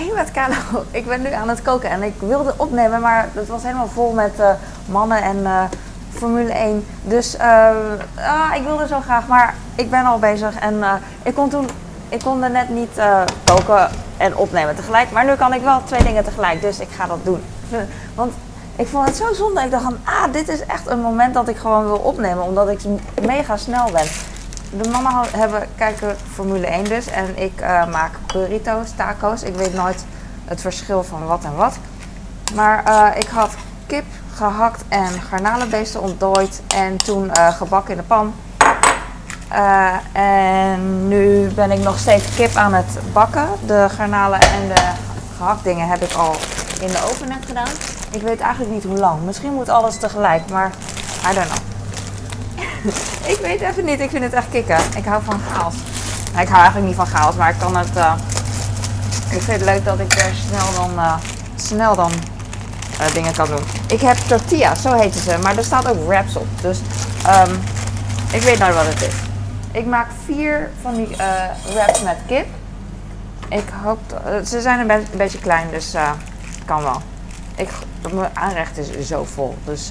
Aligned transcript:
Hey 0.00 0.12
met 0.14 0.30
ik 0.90 1.06
ben 1.06 1.22
nu 1.22 1.32
aan 1.32 1.48
het 1.48 1.62
koken 1.62 1.90
en 1.90 2.02
ik 2.02 2.14
wilde 2.18 2.54
opnemen, 2.56 3.00
maar 3.00 3.28
het 3.32 3.48
was 3.48 3.62
helemaal 3.62 3.88
vol 3.88 4.12
met 4.12 4.32
uh, 4.38 4.50
mannen 4.86 5.22
en 5.22 5.36
uh, 5.36 5.62
Formule 6.10 6.52
1. 6.52 6.86
Dus 7.04 7.34
uh, 7.34 7.68
ah, 8.16 8.54
ik 8.56 8.62
wilde 8.62 8.86
zo 8.86 9.00
graag, 9.00 9.26
maar 9.26 9.54
ik 9.74 9.90
ben 9.90 10.04
al 10.04 10.18
bezig 10.18 10.58
en 10.58 10.82
ik 11.22 11.34
kon 11.34 11.48
toen, 11.48 11.68
ik 12.08 12.20
kon 12.22 12.42
er 12.42 12.50
net 12.50 12.68
niet 12.68 13.00
koken 13.44 13.90
en 14.16 14.36
opnemen 14.36 14.76
tegelijk. 14.76 15.10
Maar 15.10 15.24
nu 15.24 15.34
kan 15.34 15.54
ik 15.54 15.62
wel 15.62 15.82
twee 15.84 16.02
dingen 16.02 16.24
tegelijk, 16.24 16.60
dus 16.60 16.78
ik 16.78 16.90
ga 16.90 17.06
dat 17.06 17.24
doen. 17.24 17.42
Want 18.14 18.32
ik 18.76 18.86
vond 18.86 19.06
het 19.06 19.16
zo 19.16 19.32
zonde. 19.32 19.60
Ik 19.60 19.70
dacht 19.70 19.84
van, 19.84 19.98
ah, 20.04 20.32
dit 20.32 20.48
is 20.48 20.66
echt 20.66 20.86
een 20.86 21.00
moment 21.00 21.34
dat 21.34 21.48
ik 21.48 21.56
gewoon 21.56 21.84
wil 21.84 21.98
opnemen, 21.98 22.44
omdat 22.44 22.68
ik 22.68 22.80
mega 23.26 23.56
snel 23.56 23.90
ben 23.90 24.06
de 24.70 24.88
mannen 24.88 25.12
hebben, 25.36 25.66
kijken 25.76 26.16
Formule 26.32 26.66
1 26.66 26.84
dus. 26.84 27.06
En 27.06 27.38
ik 27.38 27.60
uh, 27.60 27.86
maak 27.86 28.10
burritos, 28.32 28.90
taco's. 28.96 29.42
Ik 29.42 29.54
weet 29.54 29.74
nooit 29.74 30.04
het 30.44 30.60
verschil 30.60 31.02
van 31.02 31.26
wat 31.26 31.44
en 31.44 31.56
wat. 31.56 31.76
Maar 32.54 32.84
uh, 32.88 33.18
ik 33.18 33.28
had 33.28 33.54
kip 33.86 34.04
gehakt 34.34 34.84
en 34.88 35.20
garnalenbeesten 35.20 36.00
ontdooid. 36.00 36.62
En 36.74 36.96
toen 36.96 37.30
uh, 37.36 37.48
gebakken 37.48 37.90
in 37.90 37.96
de 37.96 38.02
pan. 38.02 38.34
en 40.12 41.08
nu 41.08 41.50
ben 41.54 41.70
ik 41.70 41.82
nog 41.82 41.98
steeds 41.98 42.34
kip 42.34 42.56
aan 42.56 42.74
het 42.74 42.98
bakken. 43.12 43.48
De 43.66 43.86
garnalen 43.88 44.40
en 44.40 44.68
de 44.68 44.90
gehaktdingen 45.36 45.88
heb 45.88 46.02
ik 46.02 46.12
al 46.12 46.34
in 46.80 46.86
de 46.86 47.08
oven 47.10 47.28
net 47.28 47.46
gedaan. 47.46 47.68
Ik 48.10 48.22
weet 48.22 48.40
eigenlijk 48.40 48.72
niet 48.72 48.84
hoe 48.84 48.98
lang. 48.98 49.22
Misschien 49.22 49.52
moet 49.52 49.68
alles 49.68 49.96
tegelijk, 49.96 50.50
maar 50.50 50.70
I 51.30 51.34
don't. 51.34 51.69
ik 53.32 53.38
weet 53.42 53.60
even 53.60 53.84
niet. 53.84 54.00
Ik 54.00 54.10
vind 54.10 54.24
het 54.24 54.32
echt 54.32 54.48
kicken. 54.50 54.78
Ik 54.96 55.04
hou 55.04 55.22
van 55.24 55.40
chaos. 55.52 55.74
Ik 56.40 56.48
hou 56.48 56.60
eigenlijk 56.60 56.86
niet 56.86 56.94
van 56.94 57.06
chaos, 57.06 57.34
maar 57.34 57.50
ik 57.50 57.58
kan 57.58 57.76
het. 57.76 57.96
Uh, 57.96 58.14
ik 59.30 59.42
vind 59.42 59.60
het 59.60 59.64
leuk 59.64 59.84
dat 59.84 59.98
ik 59.98 60.12
er 60.12 60.34
snel 60.48 60.72
dan, 60.74 60.90
uh, 60.94 61.14
snel 61.54 61.94
dan 61.94 62.12
uh, 63.00 63.14
dingen 63.14 63.32
kan 63.32 63.46
doen. 63.46 63.62
Ik 63.86 64.00
heb 64.00 64.16
tortilla, 64.16 64.74
zo 64.74 64.92
heten 64.92 65.20
ze, 65.20 65.38
maar 65.42 65.56
er 65.56 65.64
staat 65.64 65.88
ook 65.88 66.06
wraps 66.06 66.36
op. 66.36 66.46
Dus 66.60 66.78
um, 67.26 67.60
ik 68.32 68.42
weet 68.42 68.58
nou 68.58 68.72
wat 68.72 68.86
het 68.86 69.02
is. 69.02 69.14
Ik 69.72 69.86
maak 69.86 70.06
vier 70.24 70.70
van 70.82 70.94
die 70.94 71.16
wraps 71.72 72.02
met 72.02 72.16
kip. 72.26 72.46
Ik 73.48 73.68
hoop. 73.82 73.98
Dat, 74.08 74.48
ze 74.48 74.60
zijn 74.60 74.80
een, 74.80 74.90
een, 74.90 75.06
beetje 75.16 75.38
klein, 75.38 75.70
dus 75.70 75.94
kan 76.64 76.82
wel. 76.82 77.02
Ik, 77.54 77.68
mijn 78.12 78.30
aanrecht 78.32 78.78
is 78.78 79.06
zo 79.06 79.24
vol, 79.24 79.56
dus 79.64 79.90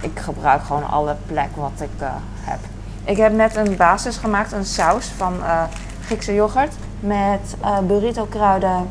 ik 0.00 0.18
gebruik 0.18 0.62
gewoon 0.62 0.88
alle 0.88 1.16
plek 1.26 1.56
wat 1.56 1.80
ik 1.80 2.02
uh, 2.02 2.08
heb. 2.40 2.58
Ik 3.04 3.16
heb 3.16 3.32
net 3.32 3.56
een 3.56 3.76
basis 3.76 4.16
gemaakt, 4.16 4.52
een 4.52 4.64
saus 4.64 5.06
van 5.16 5.34
uh, 5.40 5.62
Griekse 6.04 6.34
yoghurt 6.34 6.74
met 7.00 7.56
uh, 7.62 7.78
burrito 7.78 8.24
kruiden, 8.24 8.88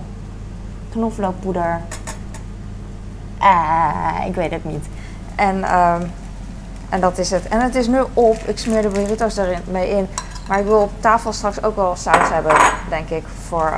knoflookpoeder. 0.92 1.82
Ah, 3.38 4.26
ik 4.26 4.36
weet 4.36 4.52
het 4.52 4.64
niet. 4.64 4.86
En, 5.36 5.58
uh, 5.58 5.96
en 6.90 7.00
dat 7.00 7.18
is 7.18 7.32
het. 7.32 7.48
En 7.48 7.62
het 7.62 7.76
is 7.76 7.88
nu 7.88 8.00
op. 8.14 8.36
Ik 8.36 8.58
smeer 8.58 8.82
de 8.82 8.88
burrito's 8.88 9.38
erin 9.38 9.62
mee 9.68 9.90
in. 9.90 10.08
Maar 10.48 10.60
ik 10.60 10.66
wil 10.66 10.82
op 10.82 10.92
tafel 11.00 11.34
straks 11.34 11.64
ook 11.64 11.76
wel 11.76 11.96
saus 11.96 12.30
hebben, 12.30 12.56
denk 12.90 13.10
ik, 13.10 13.24
voor 13.48 13.74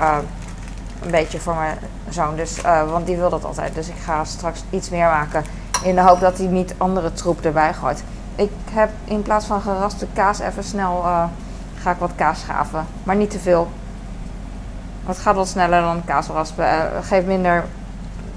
een 1.03 1.11
beetje 1.11 1.39
voor 1.39 1.55
mijn 1.55 1.77
zoon. 2.09 2.35
Dus, 2.35 2.61
want 2.61 3.05
die 3.05 3.17
wil 3.17 3.29
dat 3.29 3.45
altijd. 3.45 3.75
Dus 3.75 3.87
ik 3.87 3.97
ga 4.03 4.23
straks 4.23 4.63
iets 4.69 4.89
meer 4.89 5.07
maken. 5.07 5.43
In 5.83 5.95
de 5.95 6.01
hoop 6.01 6.19
dat 6.19 6.37
hij 6.37 6.47
niet 6.47 6.75
andere 6.77 7.13
troep 7.13 7.41
erbij 7.41 7.73
gooit. 7.73 8.03
Ik 8.35 8.51
heb 8.71 8.89
in 9.03 9.21
plaats 9.21 9.45
van 9.45 9.61
geraste 9.61 10.07
kaas 10.13 10.39
even 10.39 10.63
snel 10.63 11.03
uh, 11.05 11.23
ga 11.75 11.91
ik 11.91 11.97
wat 11.97 12.11
kaas 12.15 12.39
schaven. 12.39 12.85
Maar 13.03 13.15
niet 13.15 13.29
te 13.29 13.39
veel. 13.39 13.67
Het 15.05 15.17
gaat 15.17 15.35
wat 15.35 15.47
sneller 15.47 15.81
dan 15.81 16.03
kaas 16.05 16.27
raspen. 16.27 16.65
Uh, 16.65 16.81
geeft 17.01 17.25
minder, 17.25 17.63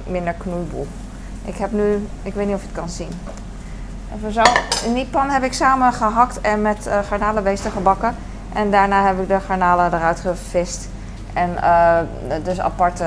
minder 0.06 0.32
knoeiboel. 0.32 0.86
Ik 1.44 1.56
heb 1.56 1.72
nu, 1.72 2.08
ik 2.22 2.34
weet 2.34 2.46
niet 2.46 2.54
of 2.54 2.60
je 2.60 2.66
het 2.66 2.76
kan 2.76 2.88
zien. 2.88 3.10
Even 4.16 4.32
zo. 4.32 4.42
In 4.84 4.94
die 4.94 5.06
pan 5.06 5.30
heb 5.30 5.42
ik 5.42 5.52
samen 5.52 5.92
gehakt 5.92 6.40
en 6.40 6.62
met 6.62 6.86
uh, 6.86 6.98
garnalenbeesten 7.08 7.70
gebakken. 7.70 8.16
En 8.52 8.70
daarna 8.70 9.06
heb 9.06 9.20
ik 9.20 9.28
de 9.28 9.40
garnalen 9.40 9.94
eruit 9.94 10.20
gevist. 10.20 10.88
En 11.32 11.56
dus 12.42 12.60
aparte 12.60 13.04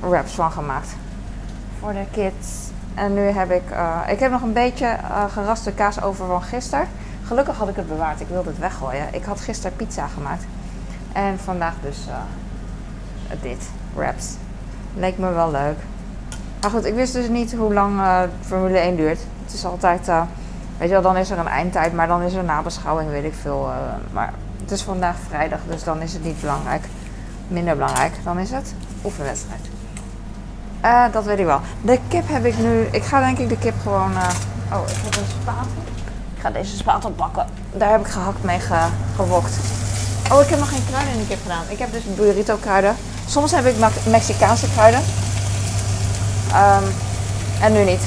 wraps 0.00 0.34
van 0.34 0.52
gemaakt 0.52 0.96
voor 1.84 1.92
de 1.92 2.06
kids. 2.10 2.63
En 2.94 3.14
nu 3.14 3.20
heb 3.20 3.50
ik, 3.50 3.70
uh, 3.70 4.00
ik 4.08 4.18
heb 4.18 4.30
nog 4.30 4.42
een 4.42 4.52
beetje 4.52 4.86
uh, 4.86 5.24
geraste 5.32 5.72
kaas 5.72 6.02
over 6.02 6.26
van 6.26 6.42
gisteren. 6.42 6.88
Gelukkig 7.24 7.56
had 7.56 7.68
ik 7.68 7.76
het 7.76 7.88
bewaard, 7.88 8.20
ik 8.20 8.28
wilde 8.28 8.48
het 8.48 8.58
weggooien. 8.58 9.06
Ik 9.10 9.24
had 9.24 9.40
gisteren 9.40 9.76
pizza 9.76 10.06
gemaakt. 10.06 10.44
En 11.12 11.38
vandaag 11.38 11.74
dus 11.82 11.98
uh, 12.08 12.14
dit, 13.42 13.68
wraps. 13.94 14.26
Leek 14.96 15.18
me 15.18 15.32
wel 15.32 15.50
leuk. 15.50 15.76
Maar 16.60 16.70
goed, 16.70 16.84
ik 16.84 16.94
wist 16.94 17.12
dus 17.12 17.28
niet 17.28 17.54
hoe 17.54 17.72
lang 17.72 18.00
Formule 18.40 18.78
1 18.78 18.96
duurt. 18.96 19.18
Het 19.44 19.54
is 19.54 19.64
altijd, 19.64 20.06
weet 20.06 20.88
je 20.88 20.88
wel, 20.88 21.02
dan 21.02 21.16
is 21.16 21.30
er 21.30 21.38
een 21.38 21.48
eindtijd, 21.48 21.92
maar 21.92 22.06
dan 22.06 22.22
is 22.22 22.34
er 22.34 22.44
nabeschouwing, 22.44 23.10
weet 23.10 23.24
ik 23.24 23.34
veel. 23.34 23.70
maar 24.12 24.32
het 24.60 24.70
is 24.70 24.82
vandaag 24.82 25.16
vrijdag, 25.28 25.58
dus 25.68 25.84
dan 25.84 26.02
is 26.02 26.12
het 26.12 26.24
niet 26.24 26.40
belangrijk. 26.40 26.84
Minder 27.48 27.74
belangrijk, 27.74 28.12
dan 28.24 28.38
is 28.38 28.50
het 28.50 28.74
oefenwedstrijd. 29.04 29.73
Uh, 30.84 31.04
dat 31.12 31.24
weet 31.24 31.38
ik 31.38 31.44
wel. 31.44 31.60
De 31.82 31.98
kip 32.08 32.28
heb 32.28 32.44
ik 32.44 32.58
nu. 32.58 32.88
Ik 32.90 33.04
ga 33.04 33.20
denk 33.20 33.38
ik 33.38 33.48
de 33.48 33.58
kip 33.58 33.74
gewoon. 33.82 34.12
Uh, 34.12 34.28
oh, 34.72 34.88
ik 34.88 34.96
heb 35.04 35.16
een 35.16 35.28
spatel. 35.42 35.82
Ik 36.34 36.40
ga 36.40 36.50
deze 36.50 36.76
spatel 36.76 37.10
pakken. 37.10 37.46
Daar 37.72 37.90
heb 37.90 38.00
ik 38.00 38.06
gehakt 38.06 38.42
mee 38.42 38.60
ge, 38.60 38.86
gewokt. 39.16 39.52
Oh, 40.32 40.40
ik 40.40 40.48
heb 40.48 40.58
nog 40.58 40.68
geen 40.68 40.84
kruiden 40.88 41.12
in 41.12 41.20
de 41.20 41.26
kip 41.26 41.38
gedaan. 41.42 41.64
Ik 41.68 41.78
heb 41.78 41.92
dus 41.92 42.02
burrito 42.14 42.56
kruiden. 42.56 42.96
Soms 43.26 43.52
heb 43.52 43.66
ik 43.66 43.74
Mexicaanse 44.06 44.70
kruiden. 44.72 45.00
Um, 46.54 46.92
en 47.60 47.72
nu 47.72 47.84
niet. 47.84 48.02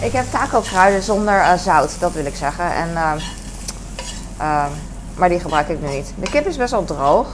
ik 0.00 0.12
heb 0.12 0.24
taco 0.30 0.60
kruiden 0.60 1.02
zonder 1.02 1.34
uh, 1.34 1.52
zout, 1.54 1.96
dat 2.00 2.12
wil 2.12 2.24
ik 2.24 2.36
zeggen. 2.36 2.74
En, 2.74 2.88
uh, 4.38 4.64
maar 5.14 5.28
die 5.28 5.40
gebruik 5.40 5.68
ik 5.68 5.80
nu 5.80 5.88
niet. 5.88 6.12
De 6.16 6.30
kip 6.30 6.46
is 6.46 6.56
best 6.56 6.70
wel 6.70 6.84
droog. 6.84 7.26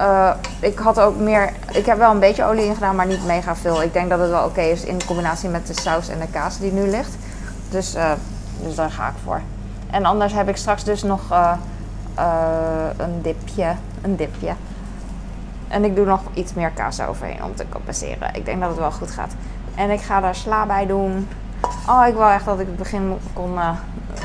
Uh, 0.00 0.30
ik 0.60 0.78
had 0.78 1.00
ook 1.00 1.16
meer. 1.16 1.52
Ik 1.72 1.86
heb 1.86 1.98
wel 1.98 2.10
een 2.10 2.18
beetje 2.18 2.44
olie 2.44 2.64
in 2.64 2.74
gedaan, 2.74 2.96
maar 2.96 3.06
niet 3.06 3.26
mega 3.26 3.56
veel. 3.56 3.82
Ik 3.82 3.92
denk 3.92 4.10
dat 4.10 4.18
het 4.18 4.30
wel 4.30 4.44
oké 4.44 4.60
is 4.60 4.84
in 4.84 5.04
combinatie 5.06 5.48
met 5.48 5.66
de 5.66 5.80
saus 5.80 6.08
en 6.08 6.18
de 6.18 6.26
kaas 6.26 6.58
die 6.58 6.72
nu 6.72 6.88
ligt. 6.88 7.16
Dus, 7.68 7.96
uh, 7.96 8.12
dus 8.62 8.74
daar 8.74 8.90
ga 8.90 9.08
ik 9.08 9.14
voor. 9.24 9.40
En 9.90 10.04
anders 10.04 10.32
heb 10.32 10.48
ik 10.48 10.56
straks 10.56 10.84
dus 10.84 11.02
nog 11.02 11.30
uh, 11.30 11.52
een 12.96 13.22
dipje. 13.22 13.74
Een 14.02 14.16
dipje. 14.16 14.52
En 15.68 15.84
ik 15.84 15.96
doe 15.96 16.06
nog 16.06 16.20
iets 16.34 16.54
meer 16.54 16.70
kaas 16.70 17.00
overheen 17.00 17.44
om 17.44 17.54
te 17.54 17.68
compenseren. 17.68 18.34
Ik 18.34 18.44
denk 18.44 18.60
dat 18.60 18.68
het 18.68 18.78
wel 18.78 18.92
goed 18.92 19.10
gaat. 19.10 19.32
En 19.74 19.90
ik 19.90 20.00
ga 20.00 20.20
daar 20.20 20.34
sla 20.34 20.66
bij 20.66 20.86
doen. 20.86 21.28
Oh, 21.88 22.06
ik 22.08 22.14
wil 22.14 22.28
echt 22.28 22.44
dat 22.44 22.60
ik 22.60 22.66
het 22.66 22.76
begin 22.76 23.18
kon, 23.32 23.58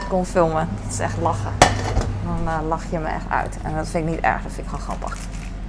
kon 0.10 0.26
filmen. 0.26 0.70
Het 0.84 0.94
is 0.94 1.00
echt 1.00 1.18
lachen. 1.22 1.52
Dan 2.44 2.68
lach 2.68 2.84
je 2.90 3.00
me 3.00 3.08
echt 3.08 3.30
uit. 3.30 3.58
En 3.64 3.76
dat 3.76 3.88
vind 3.88 4.08
ik 4.08 4.14
niet 4.14 4.24
erg, 4.24 4.42
dat 4.42 4.52
vind 4.52 4.68
ik 4.68 4.74
gewoon 4.74 4.86
grappig. 4.86 5.18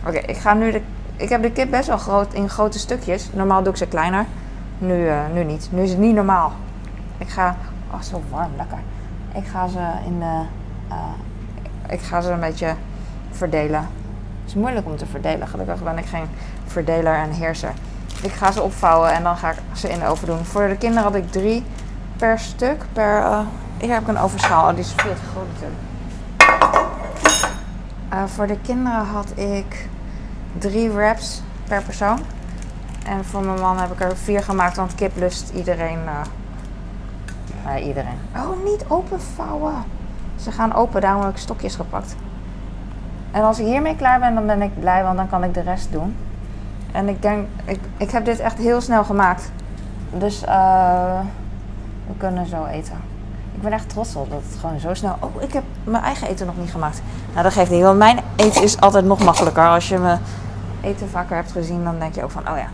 Oké, 0.09 0.19
ik 0.19 0.37
ga 0.37 0.55
nu 0.55 0.71
de. 0.71 0.83
Ik 1.17 1.29
heb 1.29 1.43
de 1.43 1.53
kip 1.53 1.71
best 1.71 1.89
wel 1.89 1.99
groot 1.99 2.35
in 2.35 2.49
grote 2.49 2.79
stukjes. 2.79 3.31
Normaal 3.33 3.63
doe 3.63 3.73
ik 3.73 3.79
ze 3.79 3.87
kleiner. 3.87 4.27
Nu, 4.79 5.05
uh, 5.05 5.21
nu 5.33 5.45
niet. 5.45 5.69
Nu 5.73 5.83
is 5.83 5.91
het 5.91 5.99
niet 5.99 6.15
normaal. 6.15 6.53
Ik 7.19 7.29
ga. 7.29 7.57
Oh, 7.91 8.01
zo 8.01 8.23
warm, 8.31 8.51
lekker. 8.57 8.79
Ik 9.35 9.47
ga 9.47 9.69
ze 9.69 9.81
in 10.07 10.19
de. 10.19 10.43
Uh, 10.89 10.97
ik 11.89 12.01
ga 12.01 12.21
ze 12.21 12.31
een 12.31 12.41
beetje 12.41 12.75
verdelen. 13.31 13.81
Het 13.81 14.49
is 14.49 14.55
moeilijk 14.55 14.87
om 14.87 14.97
te 14.97 15.07
verdelen. 15.07 15.49
Gelukkig 15.49 15.83
ben 15.83 15.99
ik 15.99 16.07
geen 16.07 16.27
verdeler 16.67 17.15
en 17.15 17.31
heerser. 17.31 17.73
Ik 18.23 18.33
ga 18.33 18.53
ze 18.53 18.63
opvouwen 18.63 19.13
en 19.13 19.23
dan 19.23 19.37
ga 19.37 19.51
ik 19.51 19.59
ze 19.73 19.89
in 19.89 19.99
de 19.99 20.07
oven 20.07 20.27
doen. 20.27 20.45
Voor 20.45 20.69
de 20.69 20.77
kinderen 20.77 21.05
had 21.05 21.15
ik 21.15 21.33
drie 21.33 21.65
per 22.17 22.39
stuk. 22.39 22.85
Per, 22.93 23.19
uh, 23.19 23.41
hier 23.79 23.93
heb 23.93 24.03
ik 24.03 24.09
een 24.09 24.19
ovenschaal. 24.19 24.69
Oh, 24.69 24.71
die 24.71 24.85
is 24.85 24.93
veel 24.97 25.15
te 25.15 25.21
groot 25.31 25.71
voor 28.27 28.47
de 28.47 28.59
kinderen 28.63 29.05
had 29.05 29.33
ik 29.35 29.89
drie 30.59 30.91
wraps 30.91 31.43
per 31.69 31.83
persoon. 31.83 32.19
En 33.07 33.25
voor 33.25 33.45
mijn 33.45 33.61
man 33.61 33.79
heb 33.79 33.93
ik 33.93 34.01
er 34.01 34.17
vier 34.17 34.43
gemaakt, 34.43 34.77
want 34.77 34.95
kip 34.95 35.17
lust 35.17 35.51
iedereen. 35.55 35.99
Uh, 36.05 37.77
uh, 37.77 37.87
iedereen. 37.87 38.19
Oh, 38.37 38.65
niet 38.65 38.85
openvouwen. 38.89 39.75
Ze 40.37 40.53
gaan 40.53 40.75
open, 40.75 41.01
daarom 41.01 41.23
heb 41.23 41.31
ik 41.31 41.37
stokjes 41.37 41.75
gepakt. 41.75 42.15
En 43.31 43.43
als 43.43 43.59
ik 43.59 43.67
hiermee 43.67 43.97
klaar 43.97 44.19
ben, 44.19 44.35
dan 44.35 44.47
ben 44.47 44.63
ik 44.63 44.81
blij, 44.81 45.03
want 45.03 45.17
dan 45.17 45.29
kan 45.29 45.45
ik 45.45 45.55
de 45.55 45.61
rest 45.61 45.93
doen. 45.93 46.17
En 46.93 47.09
ik 47.09 47.23
denk, 47.23 47.47
ik, 47.65 47.81
ik 47.97 48.11
heb 48.11 48.25
dit 48.25 48.41
echt 48.41 48.59
heel 48.59 48.81
snel 48.81 49.05
gemaakt. 49.05 49.51
Dus 50.11 50.41
we 50.41 52.15
kunnen 52.17 52.47
zo 52.47 52.65
eten. 52.65 52.97
Ik 53.55 53.63
ben 53.63 53.73
echt 53.73 53.89
trots 53.89 54.17
op 54.17 54.31
dat 54.31 54.43
het 54.49 54.61
gewoon 54.61 54.81
zo 54.81 54.95
snel. 54.95 55.17
Oh, 55.21 55.43
ik 55.43 55.53
heb 55.53 55.63
mijn 55.85 56.03
eigen 56.03 56.29
eten 56.29 56.47
nog 56.47 56.57
niet 56.57 56.71
gemaakt. 56.71 57.03
Nou, 57.31 57.43
dat 57.43 57.53
geeft 57.53 57.71
niet, 57.71 57.83
want 57.83 57.99
mijn 57.99 58.19
eten 58.37 58.63
is 58.63 58.81
altijd 58.81 59.05
nog 59.05 59.25
makkelijker. 59.25 59.69
Als 59.69 59.89
je 59.89 59.99
me 59.99 60.17
eten 60.81 61.09
vaker 61.09 61.37
hebt 61.37 61.53
gezien, 61.53 61.85
dan 61.85 61.99
denk 61.99 62.15
je 62.15 62.25
ook 62.25 62.31
van, 62.31 62.51
oh 62.51 62.57
ja, 62.57 62.69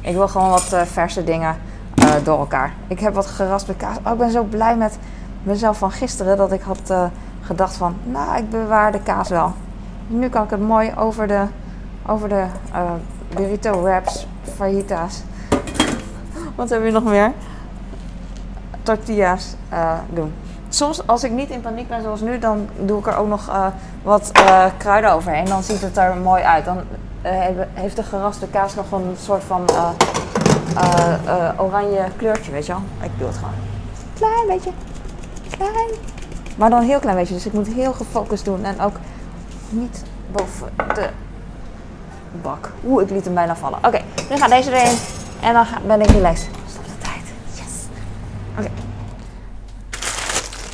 ik 0.00 0.14
wil 0.14 0.28
gewoon 0.28 0.50
wat 0.50 0.70
uh, 0.72 0.82
verse 0.82 1.24
dingen 1.24 1.56
uh, 1.94 2.10
door 2.24 2.38
elkaar. 2.38 2.72
Ik 2.86 3.00
heb 3.00 3.14
wat 3.14 3.26
geraspte 3.26 3.74
kaas. 3.74 3.96
Oh, 4.04 4.12
ik 4.12 4.18
ben 4.18 4.30
zo 4.30 4.42
blij 4.42 4.76
met 4.76 4.98
mezelf 5.42 5.78
van 5.78 5.90
gisteren 5.90 6.36
dat 6.36 6.52
ik 6.52 6.60
had 6.62 6.90
uh, 6.90 7.04
gedacht 7.40 7.76
van, 7.76 7.96
nou, 8.04 8.36
ik 8.36 8.50
bewaar 8.50 8.92
de 8.92 9.00
kaas 9.00 9.28
wel. 9.28 9.52
Nu 10.06 10.28
kan 10.28 10.44
ik 10.44 10.50
het 10.50 10.60
mooi 10.60 10.92
over 10.96 11.26
de, 11.26 11.44
over 12.06 12.28
de 12.28 12.44
uh, 12.72 12.80
burrito 13.34 13.82
wraps, 13.82 14.26
fajitas. 14.56 15.22
Wat 16.54 16.68
hebben 16.68 16.88
we 16.88 16.94
nog 16.94 17.04
meer? 17.04 17.32
Tortillas 18.82 19.54
uh, 19.72 19.92
doen. 20.10 20.32
Soms 20.68 21.06
als 21.06 21.24
ik 21.24 21.30
niet 21.30 21.50
in 21.50 21.60
paniek 21.60 21.88
ben 21.88 22.02
zoals 22.02 22.20
nu, 22.20 22.38
dan 22.38 22.68
doe 22.80 22.98
ik 22.98 23.06
er 23.06 23.16
ook 23.16 23.28
nog 23.28 23.48
uh, 23.48 23.66
wat 24.02 24.32
kruiden 24.76 25.12
overheen. 25.12 25.44
Dan 25.44 25.62
ziet 25.62 25.80
het 25.80 25.96
er 25.96 26.16
mooi 26.16 26.42
uit. 26.42 26.64
Dan 26.64 26.78
heeft 27.74 27.96
de 27.96 28.02
geraste 28.02 28.46
kaas 28.46 28.74
nog 28.74 28.92
een 28.92 29.16
soort 29.20 29.42
van 29.44 29.64
oranje 31.58 32.04
kleurtje, 32.16 32.52
weet 32.52 32.66
je 32.66 32.72
wel. 32.72 32.82
Ik 33.02 33.10
doe 33.18 33.26
het 33.26 33.36
gewoon. 33.36 33.54
Klein 34.14 34.46
beetje. 34.46 34.70
Klein. 35.50 35.90
Maar 36.56 36.70
dan 36.70 36.80
een 36.80 36.86
heel 36.86 36.98
klein 36.98 37.16
beetje. 37.16 37.34
Dus 37.34 37.46
ik 37.46 37.52
moet 37.52 37.66
heel 37.66 37.92
gefocust 37.92 38.44
doen. 38.44 38.64
En 38.64 38.80
ook 38.80 38.96
niet 39.68 40.02
boven 40.32 40.68
de 40.94 41.08
bak. 42.42 42.72
Oeh, 42.86 43.02
ik 43.02 43.10
liet 43.10 43.24
hem 43.24 43.34
bijna 43.34 43.56
vallen. 43.56 43.78
Oké, 43.84 44.00
nu 44.30 44.36
gaat 44.36 44.50
deze 44.50 44.72
erin. 44.72 44.98
En 45.40 45.52
dan 45.52 45.66
ben 45.86 46.00
ik 46.00 46.10
relaxed. 46.10 46.48
Stop 46.70 46.84
de 46.84 46.98
tijd. 46.98 47.24
Yes. 47.54 47.72
Oké. 48.58 48.70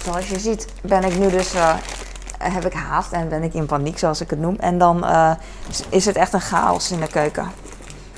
Zoals 0.05 0.29
je 0.29 0.39
ziet 0.39 0.69
ben 0.83 1.05
ik 1.05 1.19
nu 1.19 1.31
dus... 1.31 1.55
heb 2.39 2.65
ik 2.65 2.73
haast 2.73 3.13
en 3.13 3.29
ben 3.29 3.43
ik 3.43 3.55
in 3.55 3.67
paniek, 3.67 3.99
zoals 3.99 4.21
ik 4.21 4.31
het 4.31 4.39
noem. 4.39 4.57
En 4.59 4.79
dan 4.79 5.05
uh, 5.05 5.31
is 5.89 6.05
het 6.05 6.17
echt 6.17 6.33
een 6.33 6.41
chaos 6.41 6.91
in 6.91 7.01
de 7.01 7.07
keuken. 7.07 7.53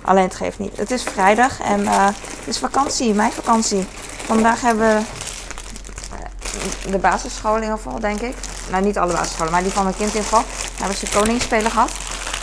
Alleen 0.02 0.24
het 0.24 0.34
geeft 0.34 0.58
niet. 0.58 0.76
Het 0.76 0.90
is 0.90 1.02
vrijdag 1.02 1.60
en 1.60 1.80
uh, 1.80 2.06
het 2.06 2.46
is 2.46 2.58
vakantie, 2.58 3.14
mijn 3.14 3.32
vakantie. 3.32 3.86
Vandaag 4.26 4.60
hebben 4.60 5.04
we 6.82 6.90
de 6.90 6.98
basisschool 6.98 7.56
in 7.56 7.62
ieder 7.62 7.76
geval, 7.76 8.00
denk 8.00 8.20
ik. 8.20 8.34
Nou, 8.70 8.84
niet 8.84 8.98
alle 8.98 9.12
basisscholen, 9.12 9.52
maar 9.52 9.62
die 9.62 9.72
van 9.72 9.84
mijn 9.84 9.96
kind 9.96 10.14
in 10.14 10.16
ieder 10.16 10.30
geval. 10.30 10.44
Hebben 10.78 10.96
ze 10.96 11.08
koningsspelen 11.10 11.70
gehad. 11.70 11.90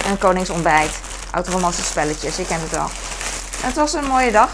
En 0.06 0.18
koningsontbijt. 0.18 1.00
Oud-romantische 1.31 1.86
spelletjes, 1.86 2.40
ik 2.40 2.48
ken 2.48 2.60
het 2.62 2.72
wel. 2.72 2.88
het 3.62 3.75
was 3.75 3.94
een 3.94 4.08
mooie 4.08 4.31
dag. 4.31 4.50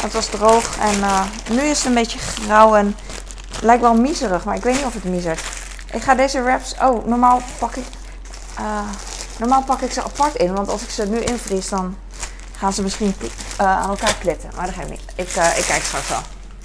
Het 0.00 0.12
was 0.12 0.26
droog 0.26 0.78
en 0.78 1.00
nu 1.50 1.60
is 1.62 1.78
het 1.78 1.86
een 1.86 1.94
beetje 1.94 2.18
grauw 2.18 2.74
en 2.74 2.96
lijkt 3.60 3.82
wel 3.82 3.94
miserig, 3.94 4.44
maar 4.44 4.56
ik 4.56 4.62
weet 4.62 4.74
niet 4.74 4.84
of 4.84 4.94
het 4.94 5.04
misert. 5.04 5.40
Ik 5.96 6.02
ga 6.02 6.14
deze 6.14 6.42
wraps. 6.42 6.74
Oh, 6.82 7.04
normaal 7.04 7.40
pak 7.58 7.76
ik. 7.76 7.84
Uh, 8.60 8.80
normaal 9.38 9.62
pak 9.62 9.80
ik 9.80 9.92
ze 9.92 10.02
apart 10.02 10.34
in, 10.34 10.54
want 10.54 10.68
als 10.68 10.82
ik 10.82 10.90
ze 10.90 11.08
nu 11.08 11.18
invries, 11.18 11.68
dan 11.68 11.96
gaan 12.56 12.72
ze 12.72 12.82
misschien 12.82 13.14
uh, 13.60 13.66
aan 13.66 13.88
elkaar 13.88 14.14
klitten. 14.14 14.50
Maar 14.56 14.66
dat 14.66 14.74
geeft 14.74 14.90
niet. 14.90 15.00
Ik, 15.14 15.28
ik 15.56 15.64
kijk 15.66 15.82
straks 15.82 16.08
wel. 16.08 16.20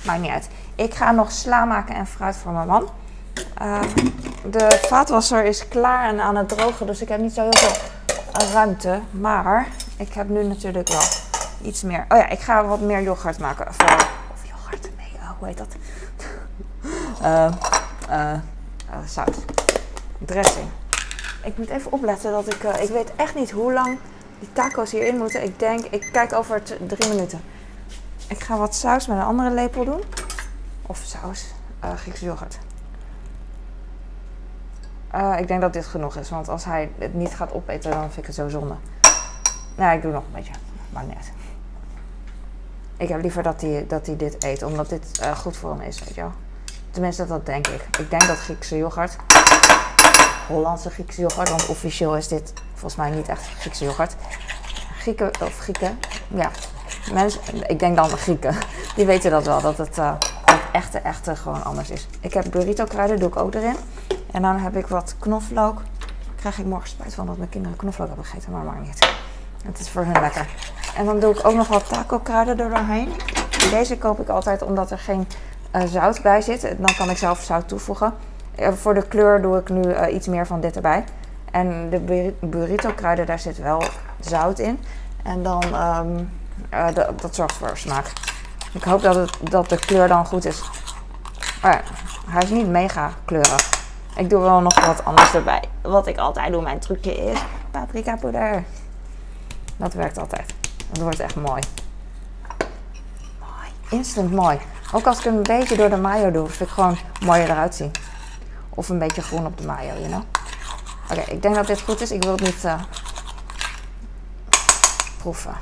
Maakt 0.05 0.21
niet 0.21 0.31
uit. 0.31 0.47
Ik 0.75 0.93
ga 0.93 1.11
nog 1.11 1.31
sla 1.31 1.65
maken 1.65 1.95
en 1.95 2.07
fruit 2.07 2.35
voor 2.35 2.51
mijn 2.51 2.67
man. 2.67 2.89
Uh, 3.61 3.81
de 4.45 4.79
vaatwasser 4.87 5.45
is 5.45 5.67
klaar 5.67 6.09
en 6.09 6.21
aan 6.21 6.35
het 6.35 6.49
drogen, 6.49 6.85
dus 6.85 7.01
ik 7.01 7.09
heb 7.09 7.19
niet 7.19 7.33
zo 7.33 7.41
heel 7.41 7.57
veel 7.57 8.51
ruimte. 8.53 9.01
Maar 9.11 9.67
ik 9.97 10.13
heb 10.13 10.29
nu 10.29 10.43
natuurlijk 10.43 10.87
wel 10.87 11.03
iets 11.61 11.81
meer. 11.81 12.05
Oh 12.09 12.17
ja, 12.17 12.29
ik 12.29 12.39
ga 12.39 12.65
wat 12.65 12.79
meer 12.79 13.01
yoghurt 13.01 13.39
maken. 13.39 13.73
Voor, 13.73 14.05
of 14.33 14.41
yoghurt? 14.43 14.89
Nee, 14.97 15.19
hoe 15.39 15.47
heet 15.47 15.57
dat? 15.57 15.75
Uh, 17.21 18.37
uh, 18.91 18.97
zout. 19.05 19.45
Dressing. 20.17 20.67
Ik 21.43 21.57
moet 21.57 21.69
even 21.69 21.91
opletten 21.91 22.31
dat 22.31 22.53
ik. 22.53 22.63
ik 22.63 22.89
weet 22.89 23.15
echt 23.15 23.35
niet 23.35 23.51
hoe 23.51 23.73
lang 23.73 23.97
die 24.39 24.49
taco's 24.53 24.91
hierin 24.91 25.17
moeten. 25.17 25.43
Ik 25.43 25.59
denk, 25.59 25.85
ik 25.85 26.09
kijk 26.11 26.33
over 26.33 26.61
drie 26.63 27.09
minuten. 27.09 27.41
Ik 28.27 28.43
ga 28.43 28.57
wat 28.57 28.75
saus 28.75 29.07
met 29.07 29.17
een 29.17 29.23
andere 29.23 29.51
lepel 29.51 29.85
doen. 29.85 30.01
Of 30.81 30.97
saus. 31.05 31.53
Uh, 31.83 31.93
Griekse 31.93 32.25
yoghurt. 32.25 32.59
Uh, 35.15 35.39
ik 35.39 35.47
denk 35.47 35.61
dat 35.61 35.73
dit 35.73 35.85
genoeg 35.85 36.15
is, 36.15 36.29
want 36.29 36.49
als 36.49 36.65
hij 36.65 36.91
het 36.97 37.13
niet 37.13 37.35
gaat 37.35 37.53
opeten, 37.53 37.91
dan 37.91 38.01
vind 38.01 38.17
ik 38.17 38.25
het 38.25 38.35
zo 38.35 38.49
zonde. 38.49 38.75
Nou, 39.75 39.95
ik 39.95 40.01
doe 40.01 40.11
nog 40.11 40.23
een 40.23 40.31
beetje. 40.31 40.53
Maar 40.89 41.05
net. 41.05 41.31
Ik 42.97 43.07
heb 43.07 43.21
liever 43.21 43.43
dat 43.43 43.61
hij, 43.61 43.85
dat 43.87 44.05
hij 44.05 44.15
dit 44.15 44.43
eet, 44.43 44.63
omdat 44.63 44.89
dit 44.89 45.21
goed 45.35 45.57
voor 45.57 45.69
hem 45.69 45.81
is, 45.81 45.99
weet 45.99 46.15
je 46.15 46.21
wel. 46.21 46.31
Tenminste, 46.91 47.27
dat 47.27 47.45
denk 47.45 47.67
ik. 47.67 47.97
Ik 47.99 48.09
denk 48.09 48.27
dat 48.27 48.37
Griekse 48.37 48.77
yoghurt, 48.77 49.15
Hollandse 50.47 50.89
Griekse 50.89 51.21
yoghurt, 51.21 51.49
want 51.49 51.67
officieel 51.67 52.17
is 52.17 52.27
dit 52.27 52.53
volgens 52.73 52.95
mij 52.95 53.09
niet 53.09 53.27
echt 53.27 53.43
Griekse 53.59 53.83
yoghurt. 53.83 54.15
Grieken, 54.97 55.31
of 55.41 55.57
Grieken, 55.59 55.99
ja. 56.27 56.51
Mensen, 57.13 57.69
ik 57.69 57.79
denk 57.79 57.95
dan 57.95 58.09
de 58.09 58.17
Grieken, 58.17 58.55
die 58.95 59.05
weten 59.05 59.31
dat 59.31 59.45
wel, 59.45 59.61
dat 59.61 59.77
het... 59.77 59.97
Uh, 59.97 60.13
echte, 60.71 60.97
echte 60.99 61.35
gewoon 61.35 61.63
anders 61.63 61.89
is. 61.89 62.07
Ik 62.19 62.33
heb 62.33 62.45
burrito 62.51 62.85
kruiden, 62.85 63.19
doe 63.19 63.29
ik 63.29 63.35
ook 63.35 63.53
erin. 63.53 63.75
En 64.31 64.41
dan 64.41 64.57
heb 64.57 64.75
ik 64.75 64.87
wat 64.87 65.15
knoflook. 65.19 65.81
Krijg 66.35 66.59
ik 66.59 66.65
morgen 66.65 66.89
spijt 66.89 67.13
van 67.13 67.25
dat 67.25 67.37
mijn 67.37 67.49
kinderen 67.49 67.77
knoflook 67.77 68.07
hebben 68.07 68.25
gegeten, 68.25 68.51
maar 68.51 68.63
maakt 68.63 68.81
niet. 68.81 69.09
Het 69.65 69.79
is 69.79 69.89
voor 69.89 70.03
hun 70.03 70.21
lekker. 70.21 70.47
En 70.95 71.05
dan 71.05 71.19
doe 71.19 71.33
ik 71.33 71.45
ook 71.45 71.53
nog 71.53 71.67
wat 71.67 71.89
taco 71.89 72.19
kruiden 72.19 72.57
doorheen. 72.57 73.11
Deze 73.69 73.97
koop 73.97 74.19
ik 74.19 74.29
altijd 74.29 74.61
omdat 74.61 74.91
er 74.91 74.99
geen 74.99 75.27
uh, 75.75 75.81
zout 75.85 76.21
bij 76.21 76.41
zit. 76.41 76.61
Dan 76.61 76.95
kan 76.97 77.09
ik 77.09 77.17
zelf 77.17 77.41
zout 77.41 77.67
toevoegen. 77.67 78.13
Uh, 78.59 78.71
voor 78.71 78.93
de 78.93 79.07
kleur 79.07 79.41
doe 79.41 79.57
ik 79.57 79.69
nu 79.69 79.81
uh, 79.81 80.13
iets 80.13 80.27
meer 80.27 80.47
van 80.47 80.61
dit 80.61 80.75
erbij. 80.75 81.03
En 81.51 81.89
de 81.89 82.33
burrito 82.39 82.91
kruiden, 82.95 83.25
daar 83.25 83.39
zit 83.39 83.57
wel 83.57 83.83
zout 84.19 84.59
in. 84.59 84.79
En 85.23 85.43
dan, 85.43 85.63
um, 85.75 86.31
dat 87.21 87.35
zorgt 87.35 87.55
voor 87.55 87.77
smaak. 87.77 88.13
Ik 88.73 88.83
hoop 88.83 89.01
dat, 89.01 89.15
het, 89.15 89.37
dat 89.49 89.69
de 89.69 89.79
kleur 89.79 90.07
dan 90.07 90.25
goed 90.25 90.45
is. 90.45 90.61
Maar 91.61 91.83
hij 92.27 92.41
is 92.41 92.49
niet 92.49 92.67
mega 92.67 93.11
kleurig. 93.25 93.69
Ik 94.15 94.29
doe 94.29 94.41
wel 94.41 94.59
nog 94.59 94.85
wat 94.85 95.05
anders 95.05 95.33
erbij. 95.33 95.63
Wat 95.81 96.07
ik 96.07 96.17
altijd 96.17 96.51
doe, 96.51 96.61
mijn 96.61 96.79
trucje 96.79 97.15
is 97.15 97.39
paprika 97.71 98.15
poeder. 98.15 98.63
Dat 99.77 99.93
werkt 99.93 100.17
altijd. 100.17 100.53
Het 100.89 101.01
wordt 101.01 101.19
echt 101.19 101.35
mooi. 101.35 101.61
Mooi. 103.39 103.69
Instant 103.89 104.31
mooi. 104.31 104.59
Ook 104.93 105.05
als 105.05 105.17
ik 105.17 105.23
hem 105.23 105.35
een 105.35 105.43
beetje 105.43 105.77
door 105.77 105.89
de 105.89 105.97
mayo 105.97 106.31
doe, 106.31 106.47
vind 106.47 106.69
ik 106.69 106.75
gewoon 106.75 106.97
mooier 107.25 107.49
eruit 107.49 107.75
zien. 107.75 107.91
Of 108.69 108.89
een 108.89 108.99
beetje 108.99 109.21
groen 109.21 109.45
op 109.45 109.57
de 109.57 109.65
mayo, 109.65 109.93
you 109.93 110.07
know. 110.07 110.21
Oké, 111.11 111.31
ik 111.31 111.41
denk 111.41 111.55
dat 111.55 111.67
dit 111.67 111.81
goed 111.81 112.01
is. 112.01 112.11
Ik 112.11 112.23
wil 112.23 112.31
het 112.31 112.41
niet 112.41 112.63
uh, 112.65 112.81
proeven. 115.17 115.53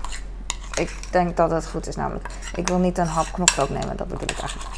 Ik 0.74 1.12
denk 1.12 1.38
dat 1.38 1.52
het 1.52 1.68
goed 1.68 1.88
is 1.88 1.96
namelijk. 1.96 2.28
Ik 2.56 2.68
wil 2.68 2.78
niet 2.78 2.98
een 2.98 3.08
hap 3.08 3.26
knoflook 3.31 3.70
nemen, 3.70 3.98
dat 3.98 4.08
bedoel 4.08 4.30
ik 4.30 4.40
eigenlijk. 4.40 4.70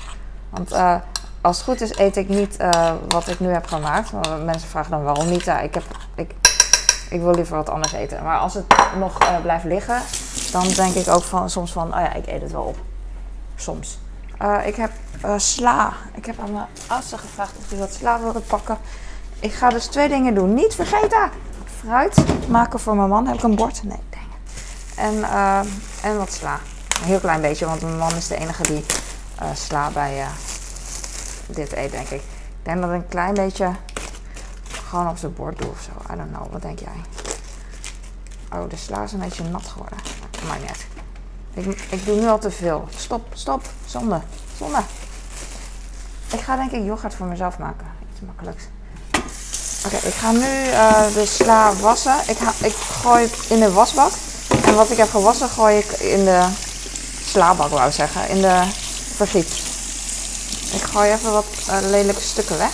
Want 0.50 0.74
uh, 0.74 0.96
als 1.42 1.58
het 1.58 1.66
goed 1.66 1.82
is, 1.82 1.98
eet 1.98 2.18
ik 2.18 2.30
niet 2.30 2.60
uh, 2.60 2.92
wat 3.08 3.28
ik 3.28 3.40
nu 3.40 3.48
heb 3.48 3.68
gemaakt. 3.68 4.12
Maar 4.12 4.38
mensen 4.38 4.70
vragen 4.70 4.92
dan 4.92 5.04
waarom 5.04 5.30
niet. 5.30 5.48
Ik, 5.48 5.74
heb, 5.74 5.84
ik, 6.16 6.34
ik 7.10 7.22
wil 7.22 7.34
liever 7.34 7.56
wat 7.56 7.70
anders 7.70 7.92
eten. 7.92 8.24
Maar 8.24 8.38
als 8.38 8.54
het 8.54 8.66
nog 8.98 9.42
blijft 9.42 9.66
liggen, 9.66 10.02
dan 10.52 10.68
denk 10.68 10.94
ik 10.94 11.08
ook 11.08 11.24
van, 11.24 11.50
soms 11.50 11.72
van, 11.72 11.94
oh 11.94 12.00
ja, 12.00 12.14
ik 12.14 12.28
eet 12.28 12.42
het 12.42 12.52
wel 12.52 12.64
op. 12.64 12.78
Soms. 13.56 14.00
Ik 14.66 14.76
heb 14.76 14.92
sla. 15.38 15.94
Ik 16.14 16.26
heb 16.26 16.40
aan 16.40 16.52
mijn 16.52 16.66
oudste 16.88 17.18
gevraagd 17.18 17.58
of 17.58 17.70
hij 17.70 17.80
wat 17.80 17.94
sla 17.94 18.20
wilde 18.20 18.40
pakken. 18.40 18.78
Ik 19.40 19.54
ga 19.54 19.70
dus 19.70 19.86
twee 19.86 20.10
dingen 20.10 20.34
doen. 20.34 20.54
Niet 20.54 20.76
vergeten! 20.76 21.30
Fruit 21.80 22.48
maken 22.48 22.80
voor 22.80 22.96
mijn 22.96 23.10
man. 23.10 23.28
Heb 23.28 23.36
ik 23.36 23.44
een 23.44 23.56
bord? 23.56 23.84
Nee, 23.84 24.00
denk 24.10 24.24
En, 24.96 25.24
en 26.02 26.18
wat 26.18 26.32
sla. 26.32 26.60
Een 27.02 27.08
heel 27.08 27.20
klein 27.20 27.42
beetje, 27.42 27.66
want 27.66 27.82
mijn 27.82 27.98
man 27.98 28.16
is 28.16 28.28
de 28.28 28.36
enige 28.36 28.64
die 28.64 28.86
sla 29.54 29.90
bij 29.90 30.26
dit 31.48 31.74
eet, 31.74 31.92
denk 31.92 32.08
ik. 32.08 32.22
Ik 32.22 32.68
denk 32.68 32.82
dat 32.82 32.90
ik 32.90 32.96
een 32.96 33.08
klein 33.08 33.34
beetje 33.34 33.72
gewoon 34.88 35.10
op 35.10 35.18
zijn 35.18 35.34
bord 35.34 35.58
doe 35.58 35.70
of 35.70 35.82
zo. 35.82 36.14
I 36.14 36.18
don't 36.18 36.32
know. 36.32 36.52
Wat 36.52 36.62
denk 36.62 36.80
jij? 36.80 37.02
Oh, 38.54 38.70
de 38.70 38.78
sla 38.78 39.04
is 39.04 39.12
een 39.12 39.20
beetje 39.20 39.44
nat 39.44 39.68
geworden. 39.68 39.98
Maar 40.48 40.60
net. 40.60 40.86
Ik, 41.54 41.82
ik 41.90 42.06
doe 42.06 42.20
nu 42.20 42.28
al 42.28 42.40
te 42.40 42.52
veel. 42.52 42.88
Stop, 42.96 43.22
stop. 43.34 43.62
Zonde. 43.86 44.22
Zonde. 44.58 44.80
Ik 46.32 46.40
ga 46.40 46.56
denk 46.56 46.72
ik 46.72 46.86
yoghurt 46.86 47.14
voor 47.14 47.26
mezelf 47.26 47.58
maken. 47.58 47.88
Iets 48.12 48.22
makkelijks. 48.26 48.64
Oké, 49.86 50.08
ik 50.08 50.14
ga 50.14 50.32
nu 50.32 50.68
uh, 50.70 51.14
de 51.14 51.26
sla 51.26 51.74
wassen. 51.74 52.16
Ik, 52.28 52.38
ga, 52.38 52.66
ik 52.66 52.74
gooi 52.74 53.30
in 53.48 53.60
de 53.60 53.72
wasbak. 53.72 54.12
En 54.66 54.76
wat 54.76 54.90
ik 54.90 54.98
heb 54.98 55.10
gewassen 55.10 55.50
gooi 55.50 55.78
ik 55.78 55.92
in 55.92 56.26
de 56.26 56.48
slaabak, 57.26 57.70
wou 57.70 57.88
ik 57.88 57.94
zeggen. 57.94 58.30
In 58.30 58.42
de 58.42 58.64
vergiet. 59.16 59.52
Ik 60.74 60.82
gooi 60.82 61.12
even 61.12 61.32
wat 61.32 61.46
uh, 61.70 61.78
lelijke 61.90 62.22
stukken 62.22 62.58
weg. 62.58 62.72